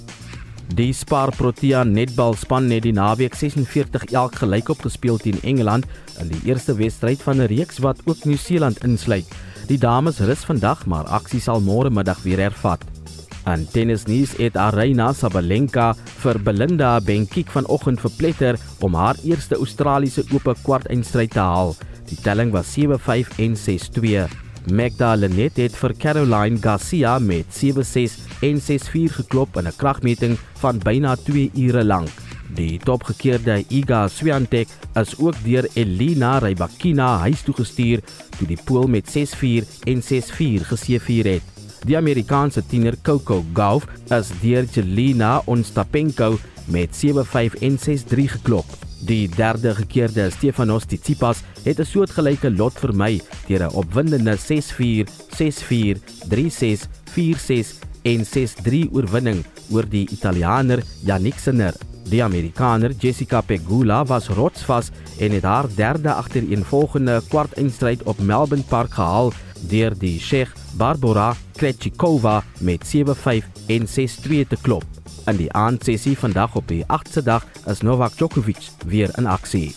[0.74, 5.86] Die Spar Protea netbalspan het die naweek 46 elk gelyk op gespeel teen Engeland
[6.20, 9.28] in die eerste wedstryd van 'n reeks wat ook Nieu-Seeland insluit.
[9.68, 13.01] Die dames rus vandag, maar aksie sal môre middag weer hervat.
[13.50, 20.54] En tennisnuus het Arena Sabalenka vir Belinda Bencic vanoggend verpletter om haar eerste Australiese Ope
[20.64, 21.76] kwartfinale te haal.
[22.12, 24.28] Die telling was 7-5 en 6-2.
[24.70, 30.78] Magda Lenet het vir Caroline Garcia met 7-6 en 6-4 geklop in 'n kragmeting van
[30.78, 32.10] byna 2 ure lank.
[32.56, 38.02] Die topgekeerde Iga Swiatek is ook deur Elina Rybakina huis toe gestuur
[38.38, 41.61] toe die Pool met 6-4 en 6-4 geseëvier het.
[41.82, 46.38] Die Amerikaanse tiener Coco Gauff is deur Jelena Onstapenko
[46.70, 48.66] met 7-5 en 6-3 geklop.
[49.02, 55.98] Die derde gekeerde Stefanos Tsitsipas het 'n soortgelyke lot vermy deur 'n opwindende 6-4, 6-4,
[56.30, 61.74] 3-6, 4-6 en 6-3 oorwinning oor die Italiaaner Yannick Sinner.
[62.10, 68.94] Die Amerikaner Jessica Pegula was rotsvas en het haar derde agtereenvolgende kwartfinale op Melbourne Park
[68.94, 69.34] gehaal
[69.70, 74.86] deur die Tsjeeg Barbora Krejcikova met 7-5 en 6-2 te klop.
[75.30, 79.76] In die aandsessie vandag op die 8de dag is Novak Djokovic weer in aksie.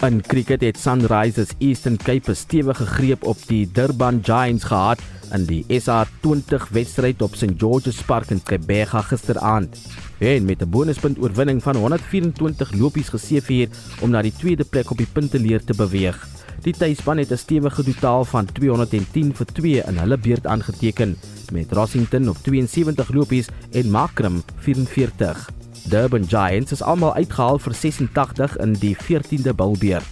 [0.00, 5.00] In cricket het Sunrisers Eastern Cape 'n stewige greep op die Durban Giants gehad
[5.32, 9.76] in die SA20 wedstryd op St George's Park in Kebega gisteraand.
[10.18, 13.68] En met 'n bonuspunt oorwinning van 124 lopies geseëvier
[14.00, 16.39] om na die tweede plek op die punteleer te beweeg.
[16.60, 21.16] Die tuisspan het 'n stewige totaal van 210 vir 2 in hulle beurt aangeteken
[21.52, 25.50] met Rossington op 72 lopies en Makram 44.
[25.88, 30.02] Durban Giants is almal uitgehaal vir 86 in die 14de bilbeer.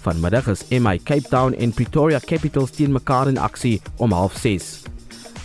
[0.00, 4.82] Vanmiddag is MI Cape Town en Pretoria Capitals teen mekaar in aksie om 06:30.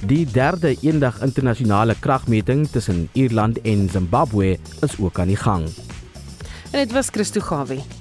[0.05, 5.63] Die derde eendag internasionale kragmeting tussen Ierland en Zimbabwe is ook aan die gang.
[6.71, 8.00] En dit was Christo Gawie.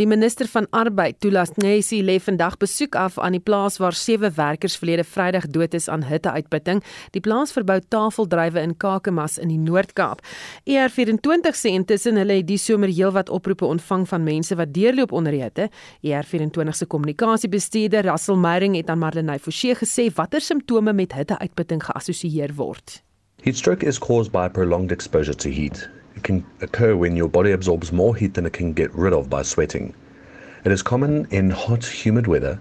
[0.00, 4.30] Die minister van Arbeid, Tulas Nesi, lê vandag besoek af aan die plaas waar sewe
[4.32, 6.80] werkers verlede Vrydag dood is aan hitteuitputting.
[7.12, 10.24] Die plaas verbou tafeldrywe in Kakamas in die Noord-Kaap.
[10.64, 15.36] ER24 sê intussen hulle het die somer heelwat oproepe ontvang van mense wat deurloop onder
[15.36, 15.68] hitte.
[16.00, 22.56] ER24 se kommunikasiebestuurder, Russell Meyering, het aan Marlenae Forsie gesê watter simptome met hitteuitputting geassosieer
[22.56, 23.02] word.
[23.44, 25.90] Heat stroke is caused by prolonged exposure to heat.
[26.22, 29.42] Can occur when your body absorbs more heat than it can get rid of by
[29.42, 29.94] sweating.
[30.64, 32.58] It is common in hot, humid weather,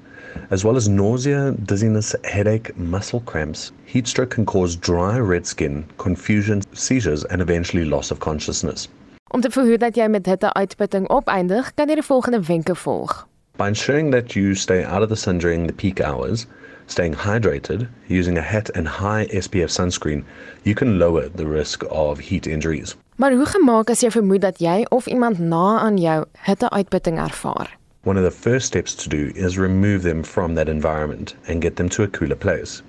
[0.51, 3.71] as well as nausea, dizziness, headache, muscle cramps.
[3.85, 8.87] Heat stroke can cause dry red skin, confusion, seizures, and eventually loss of consciousness.
[9.31, 13.27] Om te verhoed dat jy met hitte uitputting opeindig, kan jy die volgende wenke volg.
[13.59, 16.47] By ensuring that you stay out of the sun during the peak hours,
[16.89, 20.23] staying hydrated, using a hat and high SPF sunscreen,
[20.63, 22.95] you can lower the risk of heat injuries.
[23.15, 27.69] Maar hoe gemaak as jy vermoed dat jy of iemand na aan jou hitteuitputting ervaar?
[28.03, 31.75] One of the first steps to do is remove them from that environment and get
[31.75, 32.81] them to a cooler place.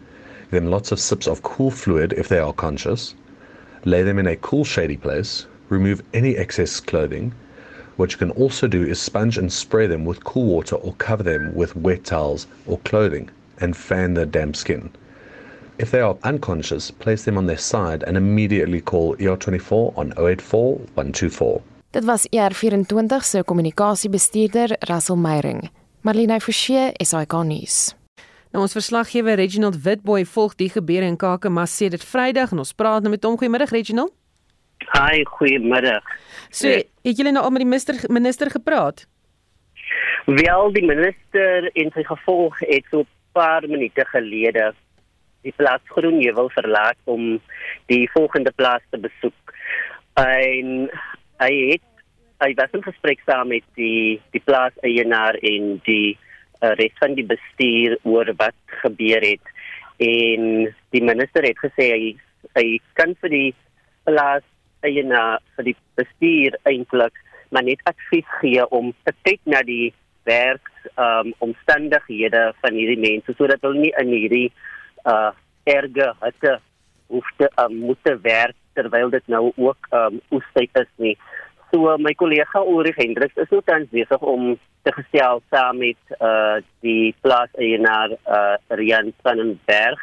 [0.50, 3.14] Give them lots of sips of cool fluid if they are conscious.
[3.84, 5.46] Lay them in a cool shady place.
[5.68, 7.34] Remove any excess clothing.
[7.96, 11.22] What you can also do is sponge and spray them with cool water or cover
[11.22, 14.90] them with wet towels or clothing and fan their damp skin.
[15.78, 20.78] If they are unconscious, place them on their side and immediately call ER24 on 084
[20.94, 21.62] 124.
[21.90, 25.70] Dit was ER24 se kommunikasiebestuurder Russell Meyering.
[26.00, 27.94] Marlene Forsie, SAK nuus.
[28.50, 33.04] Nou ons verslaggewer Reginald Witboy volg die gebeure in Kakamas sedert Vrydag en ons praat
[33.04, 33.36] nou met hom.
[33.38, 34.12] Goeiemiddag Reginald.
[34.90, 36.06] Hi, goeiemiddag.
[36.50, 36.68] So,
[37.04, 39.04] het julle nou al met die minister minister gepraat?
[40.26, 44.70] Wel, die minister en sy gevolg het so paar minute gelede
[45.44, 47.38] die plaas Groenheuwel verlaat om
[47.88, 49.54] die volgende plaas te besoek.
[50.20, 50.90] En
[51.40, 51.86] hy het
[52.40, 56.16] hy was in gesprek saam met die die plaas eienaar en die
[56.60, 59.54] uh, res van die bestuur oor wat gebeur het.
[60.00, 62.12] En die minister het gesê hy
[62.56, 63.50] hy kan vir die
[64.08, 64.46] plaas
[64.84, 67.16] eienaar vir die bestuur eintlik
[67.50, 69.92] maar net advies gee om te kyk na die
[70.28, 74.48] werks um, omstandighede van hierdie mense sodat hulle nie in hierdie
[75.10, 75.30] uh
[75.68, 76.56] erge hitte
[77.12, 81.16] hoef te um, moet werk terwyl dit nou ook um oestyd is nie.
[81.70, 84.54] So uh, my kollega Ulrich Hendriks is nou tans besig om
[84.86, 90.02] te gesels saam met uh die plaaseienaar uh Rian Spanenberg.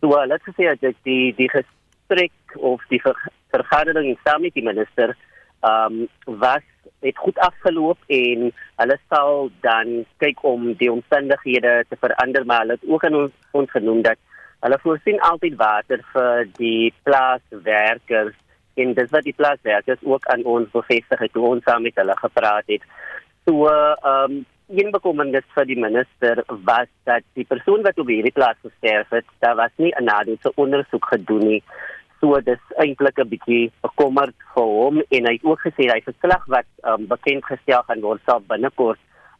[0.00, 3.18] So uh, ons sê dat die die gesprek of die ver,
[3.54, 5.14] vergadering saam met die minister
[5.62, 6.66] um was
[7.00, 12.78] het goed afgeloop en hulle sal dan kyk om die omstandighede te verander maar hulle
[12.78, 14.18] het ook aan ons, ons genoem dat
[14.58, 18.34] Hulle voorsien altyd water vir die plaaswerkers
[18.82, 22.16] en dis wat die plaaswerkers ook aan ons bevestig het toe ons saam met hulle
[22.18, 22.86] gepraat het.
[23.46, 28.34] So ehm um, een bekommernis vir die minister was dat die persoon wat op hierdie
[28.36, 31.62] plaas gesterf het, daar was nie 'n nadelige ondersoek gedoen nie.
[32.20, 36.46] So dis eintlik 'n bietjie bekommerd vir hom en hy het ook gesê hy verslag
[36.46, 38.98] wat um, bekend gestel gaan word sal binnekort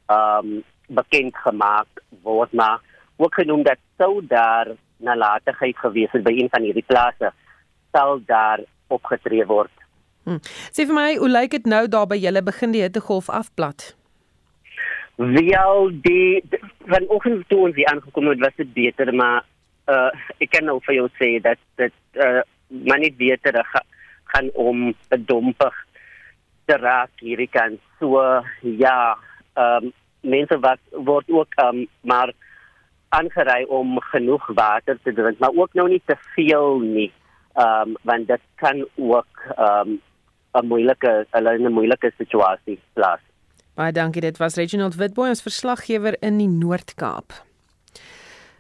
[0.09, 1.89] um bekend gemaak
[2.22, 2.81] word maar
[3.16, 7.33] ook genoem dat sou daar nalatigheid gewees het by een van hierdie plase
[7.93, 9.72] sal daar opgetree word.
[10.24, 10.41] Hm.
[10.72, 13.95] Sê vir my, hoe lyk dit nou daar by julle begin die hittegolf afplat?
[15.16, 19.43] Wel die, die vanoggend toe ons hier aangekom het was dit beter maar
[19.91, 23.83] uh, ek kan nou vir jou sê dat dit uh, maar nie beter ga,
[24.33, 25.75] gaan om 'n dompig
[26.66, 29.16] te raak hierdie kan so ja
[29.55, 32.33] um, mense wat word ook um, maar
[33.09, 37.12] aangery om genoeg water te drink maar ook nou nie te veel nie
[37.57, 40.01] um, want dit kan ook um,
[40.53, 43.25] 'n moeilike 'n moeilike situasie plaas
[43.79, 44.21] Baie dankie.
[44.21, 47.31] Dit was Reginald Witboy ons verslaggewer in die Noord-Kaap.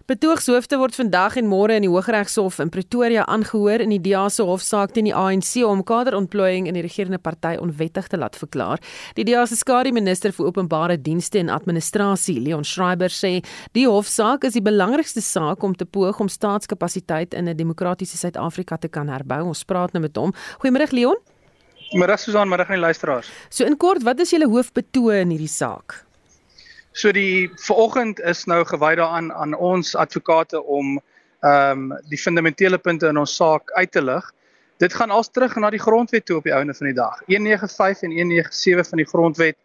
[0.08, 4.46] Betoogshoofde word vandag en môre in die Hooggeregshof in Pretoria aangehoor in die DA se
[4.48, 8.80] hofsaak teen die ANC om kaderontplooiing in die regerende party onwettig te laat verklaar.
[9.18, 13.42] Die DA se skare minister vir openbare dienste en administrasie, Leon Schreiber, sê
[13.76, 18.78] die hofsaak is die belangrikste saak om te poog om staatskapasiteit in 'n demokratiese Suid-Afrika
[18.78, 19.44] te kan herbou.
[19.52, 20.32] Ons praat nou met hom.
[20.64, 21.20] Goeiemôre Leon.
[21.92, 23.28] Middag Susan, middag aan die luisteraars.
[23.50, 26.07] So in kort, wat is julle hoofbetoë in hierdie saak?
[26.98, 30.96] So die vanoggend is nou gewy daaraan aan ons advokate om
[31.46, 34.24] ehm um, die fundamentele punte in ons saak uit te lig.
[34.82, 37.20] Dit gaan als terug na die grondwet toe op die einde van die dag.
[37.26, 39.56] 195 en 197 van die grondwet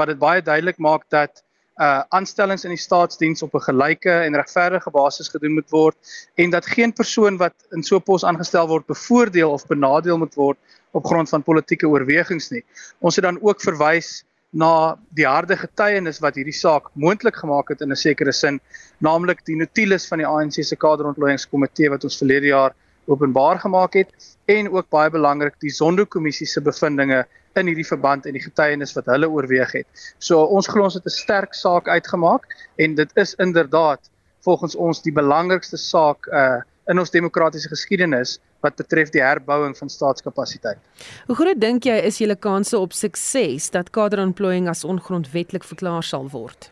[0.00, 1.42] wat dit baie duidelik maak dat
[1.76, 5.96] uh aanstellings in die staatsdiens op 'n gelyke en regverdige basis gedoen moet word
[6.34, 10.34] en dat geen persoon wat in so 'n pos aangestel word bevoordeel of benadeel moet
[10.34, 10.58] word
[10.90, 12.64] op grond van politieke oorwegings nie.
[12.98, 17.82] Ons het dan ook verwys na die harde getuienis wat hierdie saak moontlik gemaak het
[17.84, 18.60] in 'n sekere sin,
[19.00, 22.74] naamlik die notules van die ANC se kaderontplooiingskomitee wat ons verlede jaar
[23.06, 24.08] openbaar gemaak het
[24.46, 27.26] en ook baie belangrik die Zondo-kommissie se bevindinge
[27.56, 29.86] in hierdie verband en die getuienis wat hulle oorweeg het.
[30.18, 32.44] So ons glo ons het 'n sterk saak uitgemaak
[32.76, 34.00] en dit is inderdaad
[34.44, 39.90] volgens ons die belangrikste saak uh in ons demokratiese geskiedenis wat betref die herbouing van
[39.92, 40.80] staatskapasiteit.
[41.26, 46.26] Hoe groot dink jy is julle kanse op sukses dat kaderontplooiing as ongrondwetlik verklaar sal
[46.32, 46.70] word?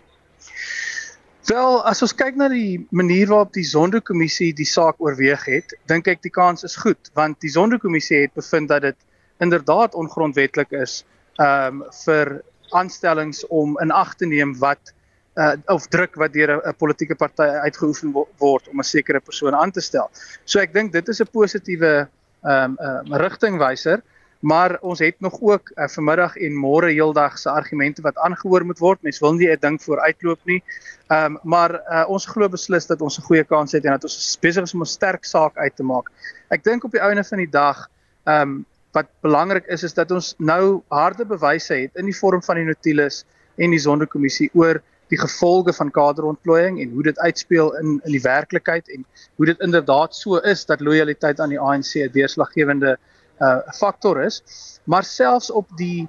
[1.46, 6.08] Wel, as ons kyk na die manier waarop die Zondo-kommissie die saak oorweeg het, dink
[6.10, 8.98] ek die kans is goed, want die Zondo-kommissie het bevind dat dit
[9.44, 11.04] inderdaad ongrondwetlik is
[11.38, 12.40] um vir
[12.74, 14.90] aanstellings om in ag te neem wat
[15.36, 19.70] uh, of druk wat deur 'n politieke party uitgeoefen word om 'n sekere persoon aan
[19.70, 20.10] te stel.
[20.44, 22.08] So ek dink dit is 'n positiewe
[22.42, 24.02] ehm um, um, rigtingwyser,
[24.40, 28.78] maar ons het nog ook uh, vanmiddag en môre heeldag se argumente wat aangehoor moet
[28.78, 29.02] word.
[29.02, 30.62] Mens wil nie 'n ding vooruitloop nie.
[31.08, 34.04] Ehm um, maar uh, ons glo beslis dat ons 'n goeie kans het en dat
[34.04, 36.10] ons besig is om 'n sterk saak uit te maak.
[36.48, 37.88] Ek dink op die einde van die dag
[38.24, 42.42] ehm um, wat belangrik is is dat ons nou harde bewyse het in die vorm
[42.42, 43.24] van die notules
[43.56, 44.80] en die sondekommissie oor
[45.12, 49.04] die gevolge van kaderontplooiing en hoe dit uitspeel in in die werklikheid en
[49.36, 52.98] hoe dit inderdaad so is dat lojaliteit aan die ANC 'n deurslaggewende
[53.40, 54.42] uh faktor is
[54.84, 56.08] maar selfs op die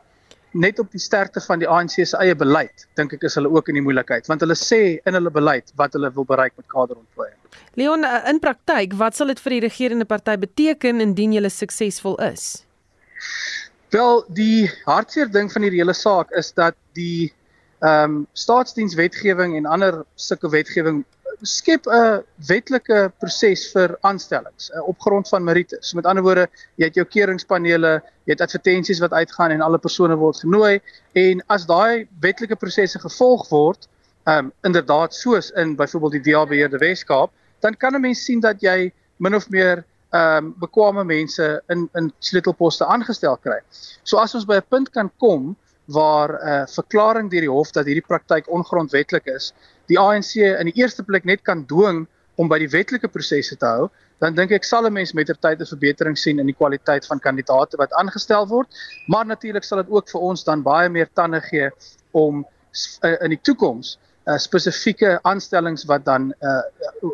[0.52, 3.70] net op die sterkte van die ANC se eie beleid dink ek is hulle ook
[3.70, 7.36] in die moeilikheid want hulle sê in hulle beleid wat hulle wil bereik met kaderontplooiing.
[7.78, 12.18] Leon uh, in praktyk wat sal dit vir die regerende party beteken indien hulle suksesvol
[12.26, 12.64] is?
[13.94, 17.34] Wel die hartseer ding van hierdie hele saak is dat die
[17.80, 21.04] ehm um, staatsdienswetgewing en ander sulke wetgewing
[21.42, 25.78] skep 'n wetlike proses vir aanstellings uh, op grond van meriete.
[25.82, 29.78] So met ander woorde, jy het jou keuringspanele, jy het advertensies wat uitgaan en alle
[29.78, 30.80] persone word genooi
[31.14, 33.88] en as daai wetlike prosesse gevolg word,
[34.26, 38.40] ehm um, inderdaad soos in byvoorbeeld die DA beheerde Weskaap, dan kan 'n mens sien
[38.40, 43.60] dat jy min of meer ehm um, bekwame mense in in sleutelposte aangestel kry.
[44.04, 45.56] So as ons by 'n punt kan kom
[45.88, 49.54] waar 'n uh, verklaring deur die hof dat hierdie praktyk ongrondwettig is,
[49.88, 53.66] die ANC in die eerste plek net kan dwing om by die wetlike prosesse te
[53.66, 57.20] hou, dan dink ek sal 'n mens mettertyd 'n verbetering sien in die kwaliteit van
[57.20, 58.68] kandidaate wat aangestel word,
[59.08, 61.70] maar natuurlik sal dit ook vir ons dan baie meer tande gee
[62.12, 62.46] om
[63.04, 66.62] uh, in die toekoms uh, spesifieke aanstellings wat dan uh,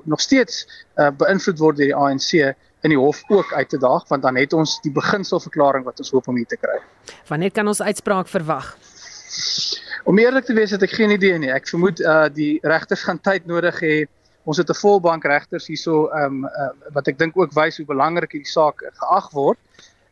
[0.04, 0.66] nog steeds
[0.98, 4.38] uh, beïnvloed word deur die ANC in die hof ook uit te daag want dan
[4.40, 6.80] het ons die beginselverklaring wat ons hoop om hier te kry.
[7.32, 8.74] Wanneer kan ons uitspraak verwag?
[10.04, 11.52] Om eerlik te wees het ek geen idee nie.
[11.52, 13.96] Ek vermoed uh die regters gaan tyd nodig hê.
[14.44, 18.36] Ons het 'n volbank regters hierso um uh, wat ek dink ook wys hoe belangrik
[18.36, 19.60] hierdie saak geag word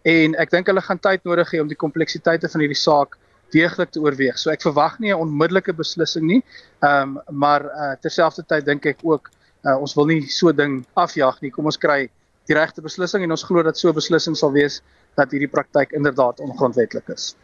[0.03, 3.19] en ek dink hulle gaan tyd nodig hê om die kompleksiteite van hierdie saak
[3.51, 4.38] deeglik te oorweeg.
[4.39, 6.41] So ek verwag nie 'n onmiddellike beslissing nie.
[6.80, 9.30] Ehm um, maar uh, terselfdertyd dink ek ook
[9.65, 11.51] uh, ons wil nie so ding afjaag nie.
[11.51, 12.09] Kom ons kry
[12.50, 14.82] die regte beslissing en ons glo dat so 'n beslissing sal wees
[15.16, 17.36] dat hierdie praktyk inderdaad ongrondwettig is.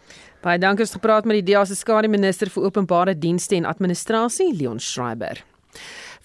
[0.41, 4.54] Baie dankie het gepraat met die DA se skare minister vir openbare dienste en administrasie
[4.56, 5.43] Leon Schreiber.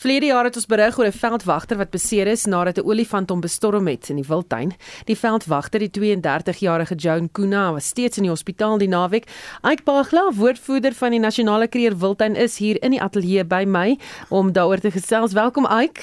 [0.02, 3.40] Verlede jaar het ons berig oor 'n veldwagter wat beseer is nadat 'n olifant hom
[3.40, 4.72] bestorm het in die wildtuin.
[5.04, 9.30] Die veldwagter, die 32-jarige Joan Kuna, was steeds in die hospitaal die naweek.
[9.62, 13.98] Ike Pagla, woordvoerder van die Nasionale Kreer Wildtuin, is hier in die ateljee by my
[14.28, 15.32] om daaroor te gesels.
[15.32, 16.00] Welkom Ike.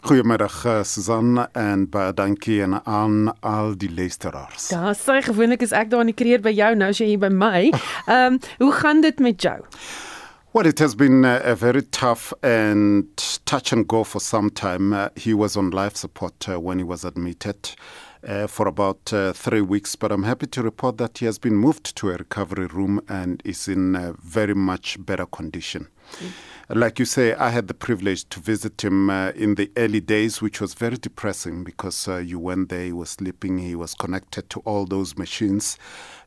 [0.00, 4.68] Goeiemiddag uh, Susan en baie dankie aan al die luisteraars.
[4.68, 7.18] Ja, sê gewoonlik is ek daar in die kreer by jou, nou is jy hier
[7.18, 7.72] by my.
[8.06, 9.58] Ehm, um, hoe gaan dit met jou?
[10.52, 13.06] Well, it has been a, very tough and
[13.46, 14.92] touch and go for some time.
[14.92, 17.70] Uh, he was on life support uh, when he was admitted
[18.26, 21.54] uh, for about uh, three weeks, but I'm happy to report that he has been
[21.54, 25.86] moved to a recovery room and is in very much better condition.
[26.14, 26.32] Mm.
[26.72, 30.40] Like you say, I had the privilege to visit him uh, in the early days,
[30.40, 34.48] which was very depressing because uh, you went there, he was sleeping, he was connected
[34.50, 35.76] to all those machines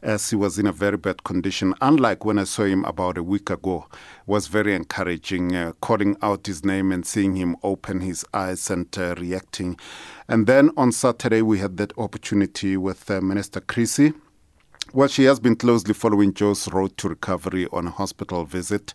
[0.02, 1.74] as he was in a very bad condition.
[1.80, 3.88] Unlike when I saw him about a week ago,
[4.26, 8.94] was very encouraging, uh, calling out his name and seeing him open his eyes and
[8.98, 9.80] uh, reacting.
[10.28, 14.12] And then on Saturday, we had that opportunity with uh, Minister Creasy
[14.94, 18.94] well, she has been closely following Joe's road to recovery on a hospital visit,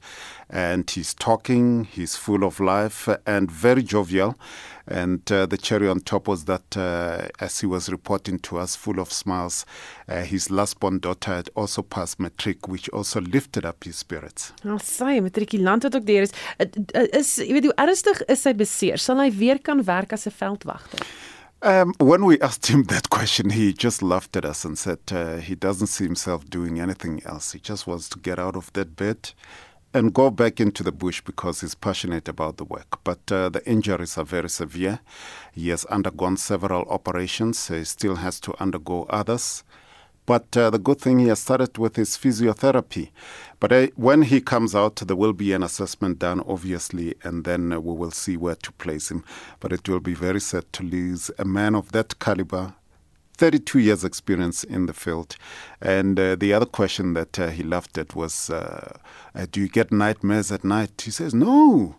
[0.49, 4.39] and he's talking, he's full of life, and very jovial.
[4.87, 8.77] And uh, the cherry on top was that, uh, as he was reporting to us,
[8.77, 9.67] full of smiles,
[10.09, 14.53] uh, his last born daughter had also passed matric, which also lifted up his spirits.
[14.65, 16.33] Nou, sy matrikulant wat ook daar is,
[17.13, 19.03] is jy weet hoe ernstig is sy beseer?
[19.03, 21.05] Sal hy weer kan werk as 'n veldwagter?
[21.61, 25.37] Um, when we asked him that question, he just laughed at us and said uh,
[25.39, 27.53] he doesn't see himself doing anything else.
[27.53, 29.33] He just wants to get out of that bed
[29.93, 33.01] and go back into the bush because he's passionate about the work.
[33.03, 35.01] But uh, the injuries are very severe.
[35.53, 39.65] He has undergone several operations, he still has to undergo others.
[40.29, 43.09] But uh, the good thing he has started with is physiotherapy.
[43.61, 47.72] But uh, when he comes out, there will be an assessment done, obviously, and then
[47.72, 49.24] uh, we will see where to place him.
[49.59, 52.74] But it will be very sad to lose a man of that caliber.
[53.39, 55.37] 32 years experience in the field.
[55.81, 58.99] And uh, the other question that uh, he laughed at was, uh,
[59.51, 61.01] Do you get nightmares at night?
[61.03, 61.97] He says, No,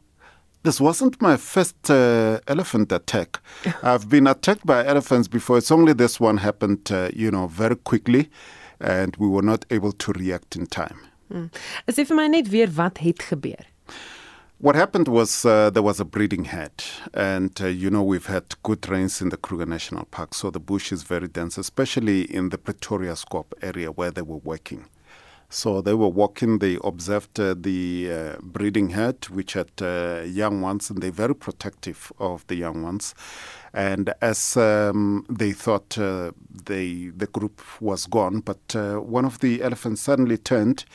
[0.64, 3.40] this wasn't my first uh, elephant attack.
[3.84, 5.58] I've been attacked by elephants before.
[5.58, 8.30] It's only this one happened, uh, you know, very quickly,
[8.80, 11.00] and we were not able to react in time.
[11.34, 11.50] Mm.
[11.88, 13.66] As vir my net weer wat het gebeur.
[14.62, 16.84] What happened was uh, there was a breeding head,
[17.14, 20.60] and uh, you know we've had good rains in the Kruger National Park, so the
[20.60, 24.86] bush is very dense, especially in the Pretoria Scope area where they were working.
[25.52, 30.62] So they were walking, they observed uh, the uh, breeding herd, which had uh, young
[30.62, 33.16] ones, and they're very protective of the young ones.
[33.74, 36.34] And as um, they thought uh,
[36.66, 40.86] they, the group was gone, but uh, one of the elephants suddenly turned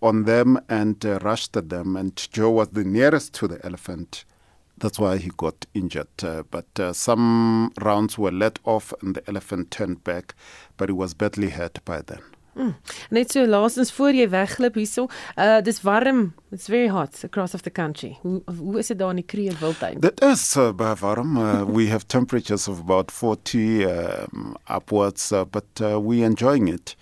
[0.00, 4.24] on them and uh, rushed at them, and Joe was the nearest to the elephant.
[4.78, 6.06] That's why he got injured.
[6.50, 10.36] but some rounds were let off, and the elephant turned back,
[10.76, 12.35] but he was badly hurt by then.
[12.56, 12.74] Mm.
[13.10, 15.10] Net so laasens voor jy wegglip hierso.
[15.36, 16.32] Uh dis warm.
[16.52, 18.16] It's very hot across of the country.
[18.22, 20.00] Hoe hoe is dit daar in die Kruger Wildtuin?
[20.00, 21.36] Dit is uh, baie warm.
[21.36, 26.96] Uh, we have temperatures of about 40 um, upwards uh, but uh, we enjoying it.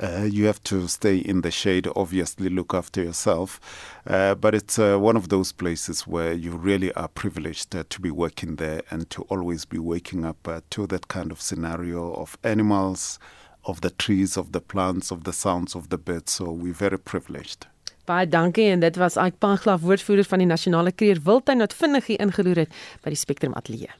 [0.00, 3.60] Uh, you have to stay in the shade, obviously, look after yourself.
[4.06, 8.00] Uh, but it's uh, one of those places where you really are privileged uh, to
[8.00, 12.12] be working there and to always be waking up uh, to that kind of scenario
[12.14, 13.18] of animals,
[13.64, 16.32] of the trees, of the plants, of the sounds of the birds.
[16.32, 17.66] So we're very privileged.
[18.04, 22.06] Baie dankie en dit was Ike Panglaaf woordvoerder van die Nasionale Kreer Wildtuin wat vinnig
[22.06, 23.92] hier ingeloer het by die Spectrum Ateljee.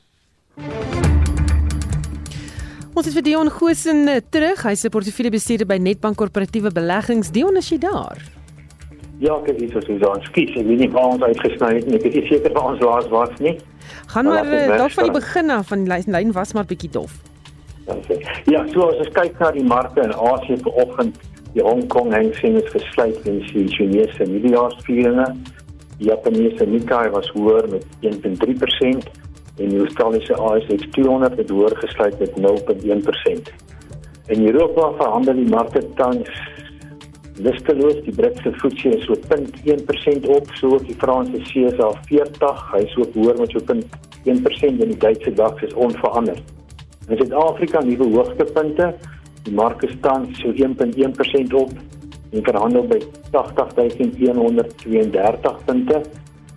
[2.95, 4.61] Ons het vir Dion Goosen eh, terug.
[4.63, 7.33] Hy's 'n portefeuljebestuurder by Netbank Korporatiewe Beleggings.
[7.33, 8.21] Dion, is jy daar?
[9.19, 10.23] Ja, ek is so Susan.
[10.23, 11.99] Skus, ek weet nie waar ons uitgesny het nie.
[11.99, 13.59] Ek is seker waar ons laas was nie.
[14.13, 17.19] Gaan maar eh, dalk van die begin af van die lyn was maar bietjie dof.
[18.45, 21.19] Ja, so as ons kyk na die markte in Asië vanoggend,
[21.53, 25.27] die Hong Kong Hang Seng het gesluit in die Chinese nuwejaarsvieringe.
[25.99, 29.11] Die Japannese Nikkei was hoër met 1.3%
[29.63, 33.53] en die Australiese ASX 200 het hoër gesluit met 0.1%.
[34.35, 36.33] In Europa verhandel die markte tans
[37.37, 38.01] listeloos.
[38.05, 43.15] Die Britse FTSE is so 0.1% op, so die Franse CAC 40, hy is ook
[43.15, 46.43] hoër met so 0.1% en die Duitse DAX is onveranderd.
[47.09, 48.95] In Suid-Afrika nuwe hoogtepunte.
[49.45, 51.71] Die mark staan so 1.1% op
[52.31, 52.99] en verhandel by
[53.31, 56.01] 80132 punte.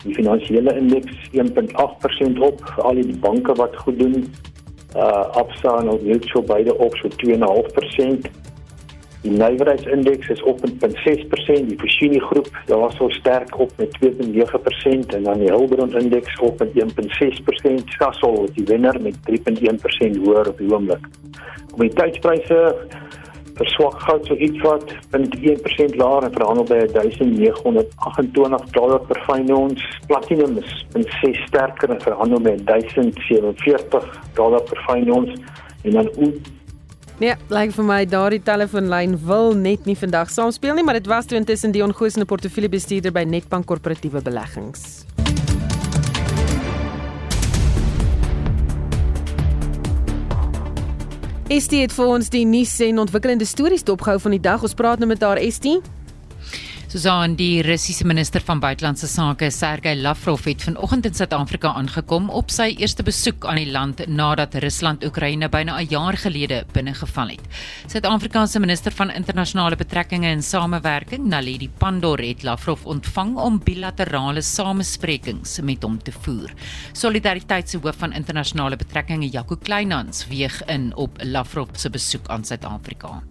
[0.04, 4.34] Die finansiële indeks 1.8% op al die banke wat goed doen.
[4.96, 8.47] Uh Absa en Mutual beide op so 2.5%.
[9.22, 15.40] Die nywerheidsindeks is op 0.6%, die Foschini groep daarso sterk op met 2.9% en dan
[15.40, 20.72] die Hulbron indeks op met 1.6%, Sasol is die wenner met 3.1% hoër op die
[20.74, 21.10] oomblik.
[21.72, 22.62] Kommoditeitspryse
[23.58, 29.86] verswak goud so iets wat 0.1% laer en verhandel by 1928 dollar per fyn ons.
[30.08, 35.34] Platinum is 0.6 sterker en verhandel by 1047 dollar per fyn ons
[35.84, 36.12] en dan
[37.18, 41.08] Nee, lyk vir my daardie telefoonlyn wil net nie vandag saam speel nie, maar dit
[41.10, 45.04] was toe intussen en 'n portefeuljebestuurder by Netbank Korporatiewe Beleggings.
[51.50, 54.62] Estie het vir ons die nuus en ontwikkelende stories dopgehou van die dag.
[54.62, 55.82] Ons praat nou met haar Estie.
[56.88, 62.48] Susan, die Russiese minister van buitelandse sake, Sergey Lavrov, het vanoggend in Suid-Afrika aangekom op
[62.56, 67.44] sy eerste besoek aan die land nadat Rusland Oekraïne byna 'n jaar gelede binnegeval het.
[67.92, 74.42] Suid-Afrika se minister van internasionale betrekkinge en samewerking, Naledi Pandor, het Lavrov ontvang om bilaterale
[74.42, 76.54] samesprekings met hom te voer.
[76.94, 82.46] Solidariteit se hoof van internasionale betrekkinge, Jaco Kleinhans, weeg in op Lavrov se besoek aan
[82.46, 83.22] Suid-Afrika.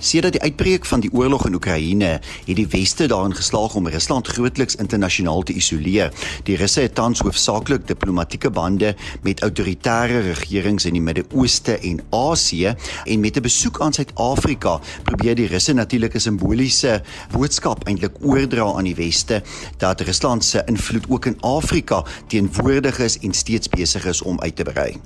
[0.00, 4.30] Sedert die uitbreek van die oorlog in Oekraïne het die weste daarin geslaag om Rusland
[4.32, 6.08] grootliks internasionaal te isoleer.
[6.48, 12.74] Die Russe het tans hoofsaaklik diplomatieke bande met autoritaire regerings in die Midde-Ooste en Asië
[13.04, 18.72] en met 'n besoek aan Suid-Afrika probeer die Russe natuurlik 'n simboliese boodskap eintlik oordra
[18.72, 19.42] aan die weste
[19.76, 24.56] dat Rusland se invloed ook in Afrika teenwoordig is en steeds besig is om uit
[24.56, 24.96] te brei.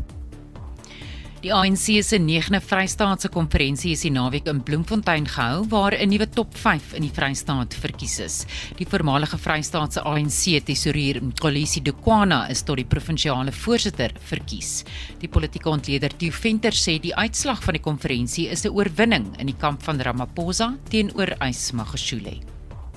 [1.45, 6.26] Die ANC se 9de Vrystaatse konferensie is die naweek in Bloemfontein gehou waar 'n nuwe
[6.26, 8.47] top 5 in die Vrystaat verkies is.
[8.78, 14.84] Die voormalige Vrystaatse ANC tesourier Kolisi Dukwana is tot die provinsiale voorsitter verkies.
[15.20, 19.47] Die politieke ontleder Theo Venter sê die uitslag van die konferensie is 'n oorwinning in
[19.47, 22.40] die kamp van Ramaphosa teenoor Ysmagashule.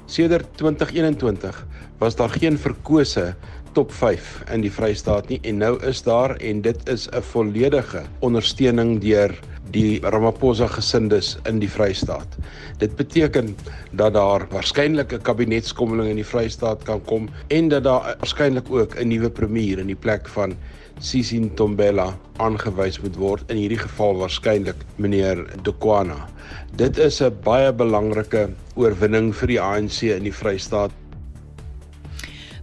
[0.06, 1.66] Sedert 2021
[1.98, 3.36] was daar geen verkose
[3.78, 8.02] top 5 in die Vrystaat nie en nou is daar en dit is 'n volledige
[8.26, 9.36] ondersteuning deur
[9.72, 12.38] die Ramaphosa gesindes in die Vrystaat.
[12.80, 13.56] Dit beteken
[13.92, 18.96] dat daar waarskynlik 'n kabinetskommeling in die Vrystaat kan kom en dat daar waarskynlik ook
[18.96, 20.58] 'n nuwe premier in die plek van
[21.00, 26.28] Sisi Ntombela aangewys moet word in hierdie geval waarskynlik meneer Dokwana.
[26.76, 30.92] Dit is 'n baie belangrike oorwinning vir die ANC in die Vrystaat.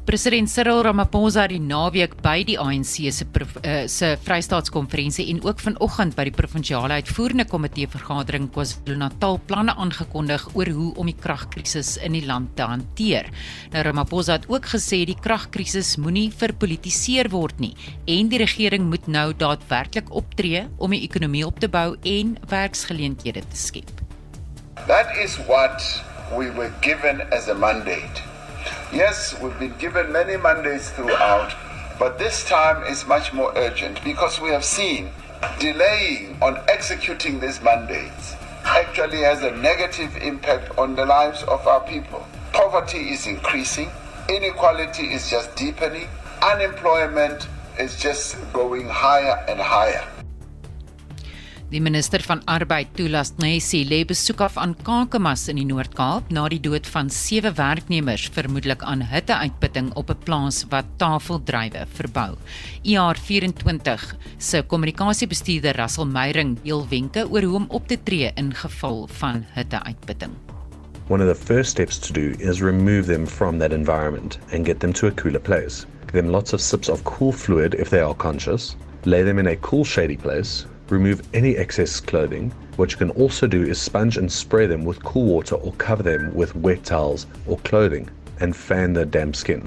[0.04, 5.62] President Cyril Ramaphosa het die naweek by die ANC se uh, se Vrystaatskonferensie en ook
[5.64, 11.94] vanoggend by die provinsiale uitvoerende komitee vergadering KwaZulu-Natal planne aangekondig oor hoe om die kragkrisis
[12.04, 13.30] in die land te hanteer.
[13.72, 17.72] Nou Ramaphosa het ook gesê die kragkrisis moenie verpolitiseer word nie
[18.04, 23.40] en die regering moet nou daadwerklik optree om die ekonomie op te bou en werksgeleenthede
[23.48, 24.04] te skep.
[24.84, 25.80] That is what
[26.36, 28.33] we were given as a mandate.
[28.94, 31.52] Yes, we've been given many mandates throughout,
[31.98, 35.10] but this time is much more urgent because we have seen
[35.58, 41.80] delaying on executing these mandates actually has a negative impact on the lives of our
[41.80, 42.24] people.
[42.52, 43.90] Poverty is increasing,
[44.28, 46.06] inequality is just deepening,
[46.40, 47.48] unemployment
[47.80, 50.06] is just going higher and higher.
[51.74, 56.44] Die minister van Arbeid, Tulas Nesi, lê besoek af aan Kakamas in die Noord-Kaap na
[56.46, 62.36] die dood van sewe werknemers vermoedelik aan hitteuitputting op 'n plaas wat tafeldrywe verbou.
[62.84, 69.08] IR24 se kommunikasiebestuurder Russell Meyering deel wenke oor hoe om op te tree in geval
[69.18, 70.32] van hitteuitputting.
[71.08, 74.78] One of the first steps to do is remove them from that environment and get
[74.78, 75.86] them to a cooler place.
[76.06, 78.76] Give them lots of sips of cool fluid if they are conscious.
[79.02, 82.52] Lay them in a cool shady place Remove any excess clothing.
[82.76, 86.02] What you can also do is sponge and spray them with cool water or cover
[86.02, 88.10] them with wet towels or clothing
[88.40, 89.66] and fan their damp skin.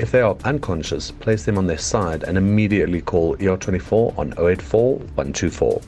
[0.00, 4.96] If they are unconscious, place them on their side and immediately call ER24 on 084
[4.96, 5.80] 124.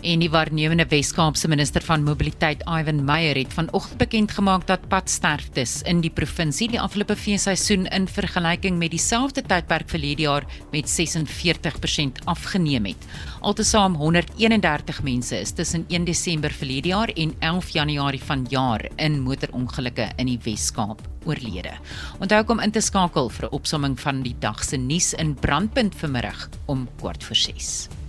[0.00, 5.82] En die waarnemende Wes-Kaapse minister van mobiliteit, Ivan Meyer, het vanoggend bekend gemaak dat padsterftes
[5.82, 12.24] in die provinsie die afgelope feesseisoen in vergelyking met dieselfde tydperk verlede jaar met 46%
[12.24, 13.06] afgeneem het.
[13.40, 20.10] Altesaam 131 mense is tussen 1 Desember verlede jaar en 11 Januarie vanjaar in motorongelukke
[20.16, 21.76] in die Wes-Kaap oorlede.
[22.20, 25.94] Onthou om in te skakel vir 'n opsomming van die dag se nuus in Brandpunt
[25.94, 27.99] vanmiddag om 4:00.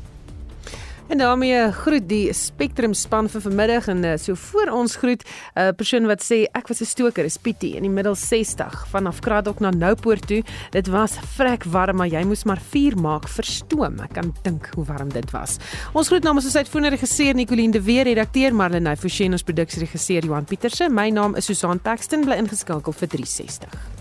[1.11, 5.59] En daarmee groet die Spectrum span vir vanmiddag en uh, so voor ons groet 'n
[5.59, 9.19] uh, persoon wat sê ek was 'n stoker, is Pietie in die middel 60 vanaf
[9.19, 10.43] Kraddock na Noupoort toe.
[10.69, 13.99] Dit was vrek warm, maar jy moes maar vuur maak vir stoom.
[13.99, 15.57] Ek kan dink hoe warm dit was.
[15.93, 20.45] Ons groet namens ons uitvoerende regisseur Nicoline de Weer, redakteur Marlene Forsie, ons produksieregisseur Johan
[20.45, 20.89] Pieterse.
[20.89, 24.00] My naam is Susan Paxton, bly ingeskakel vir 360.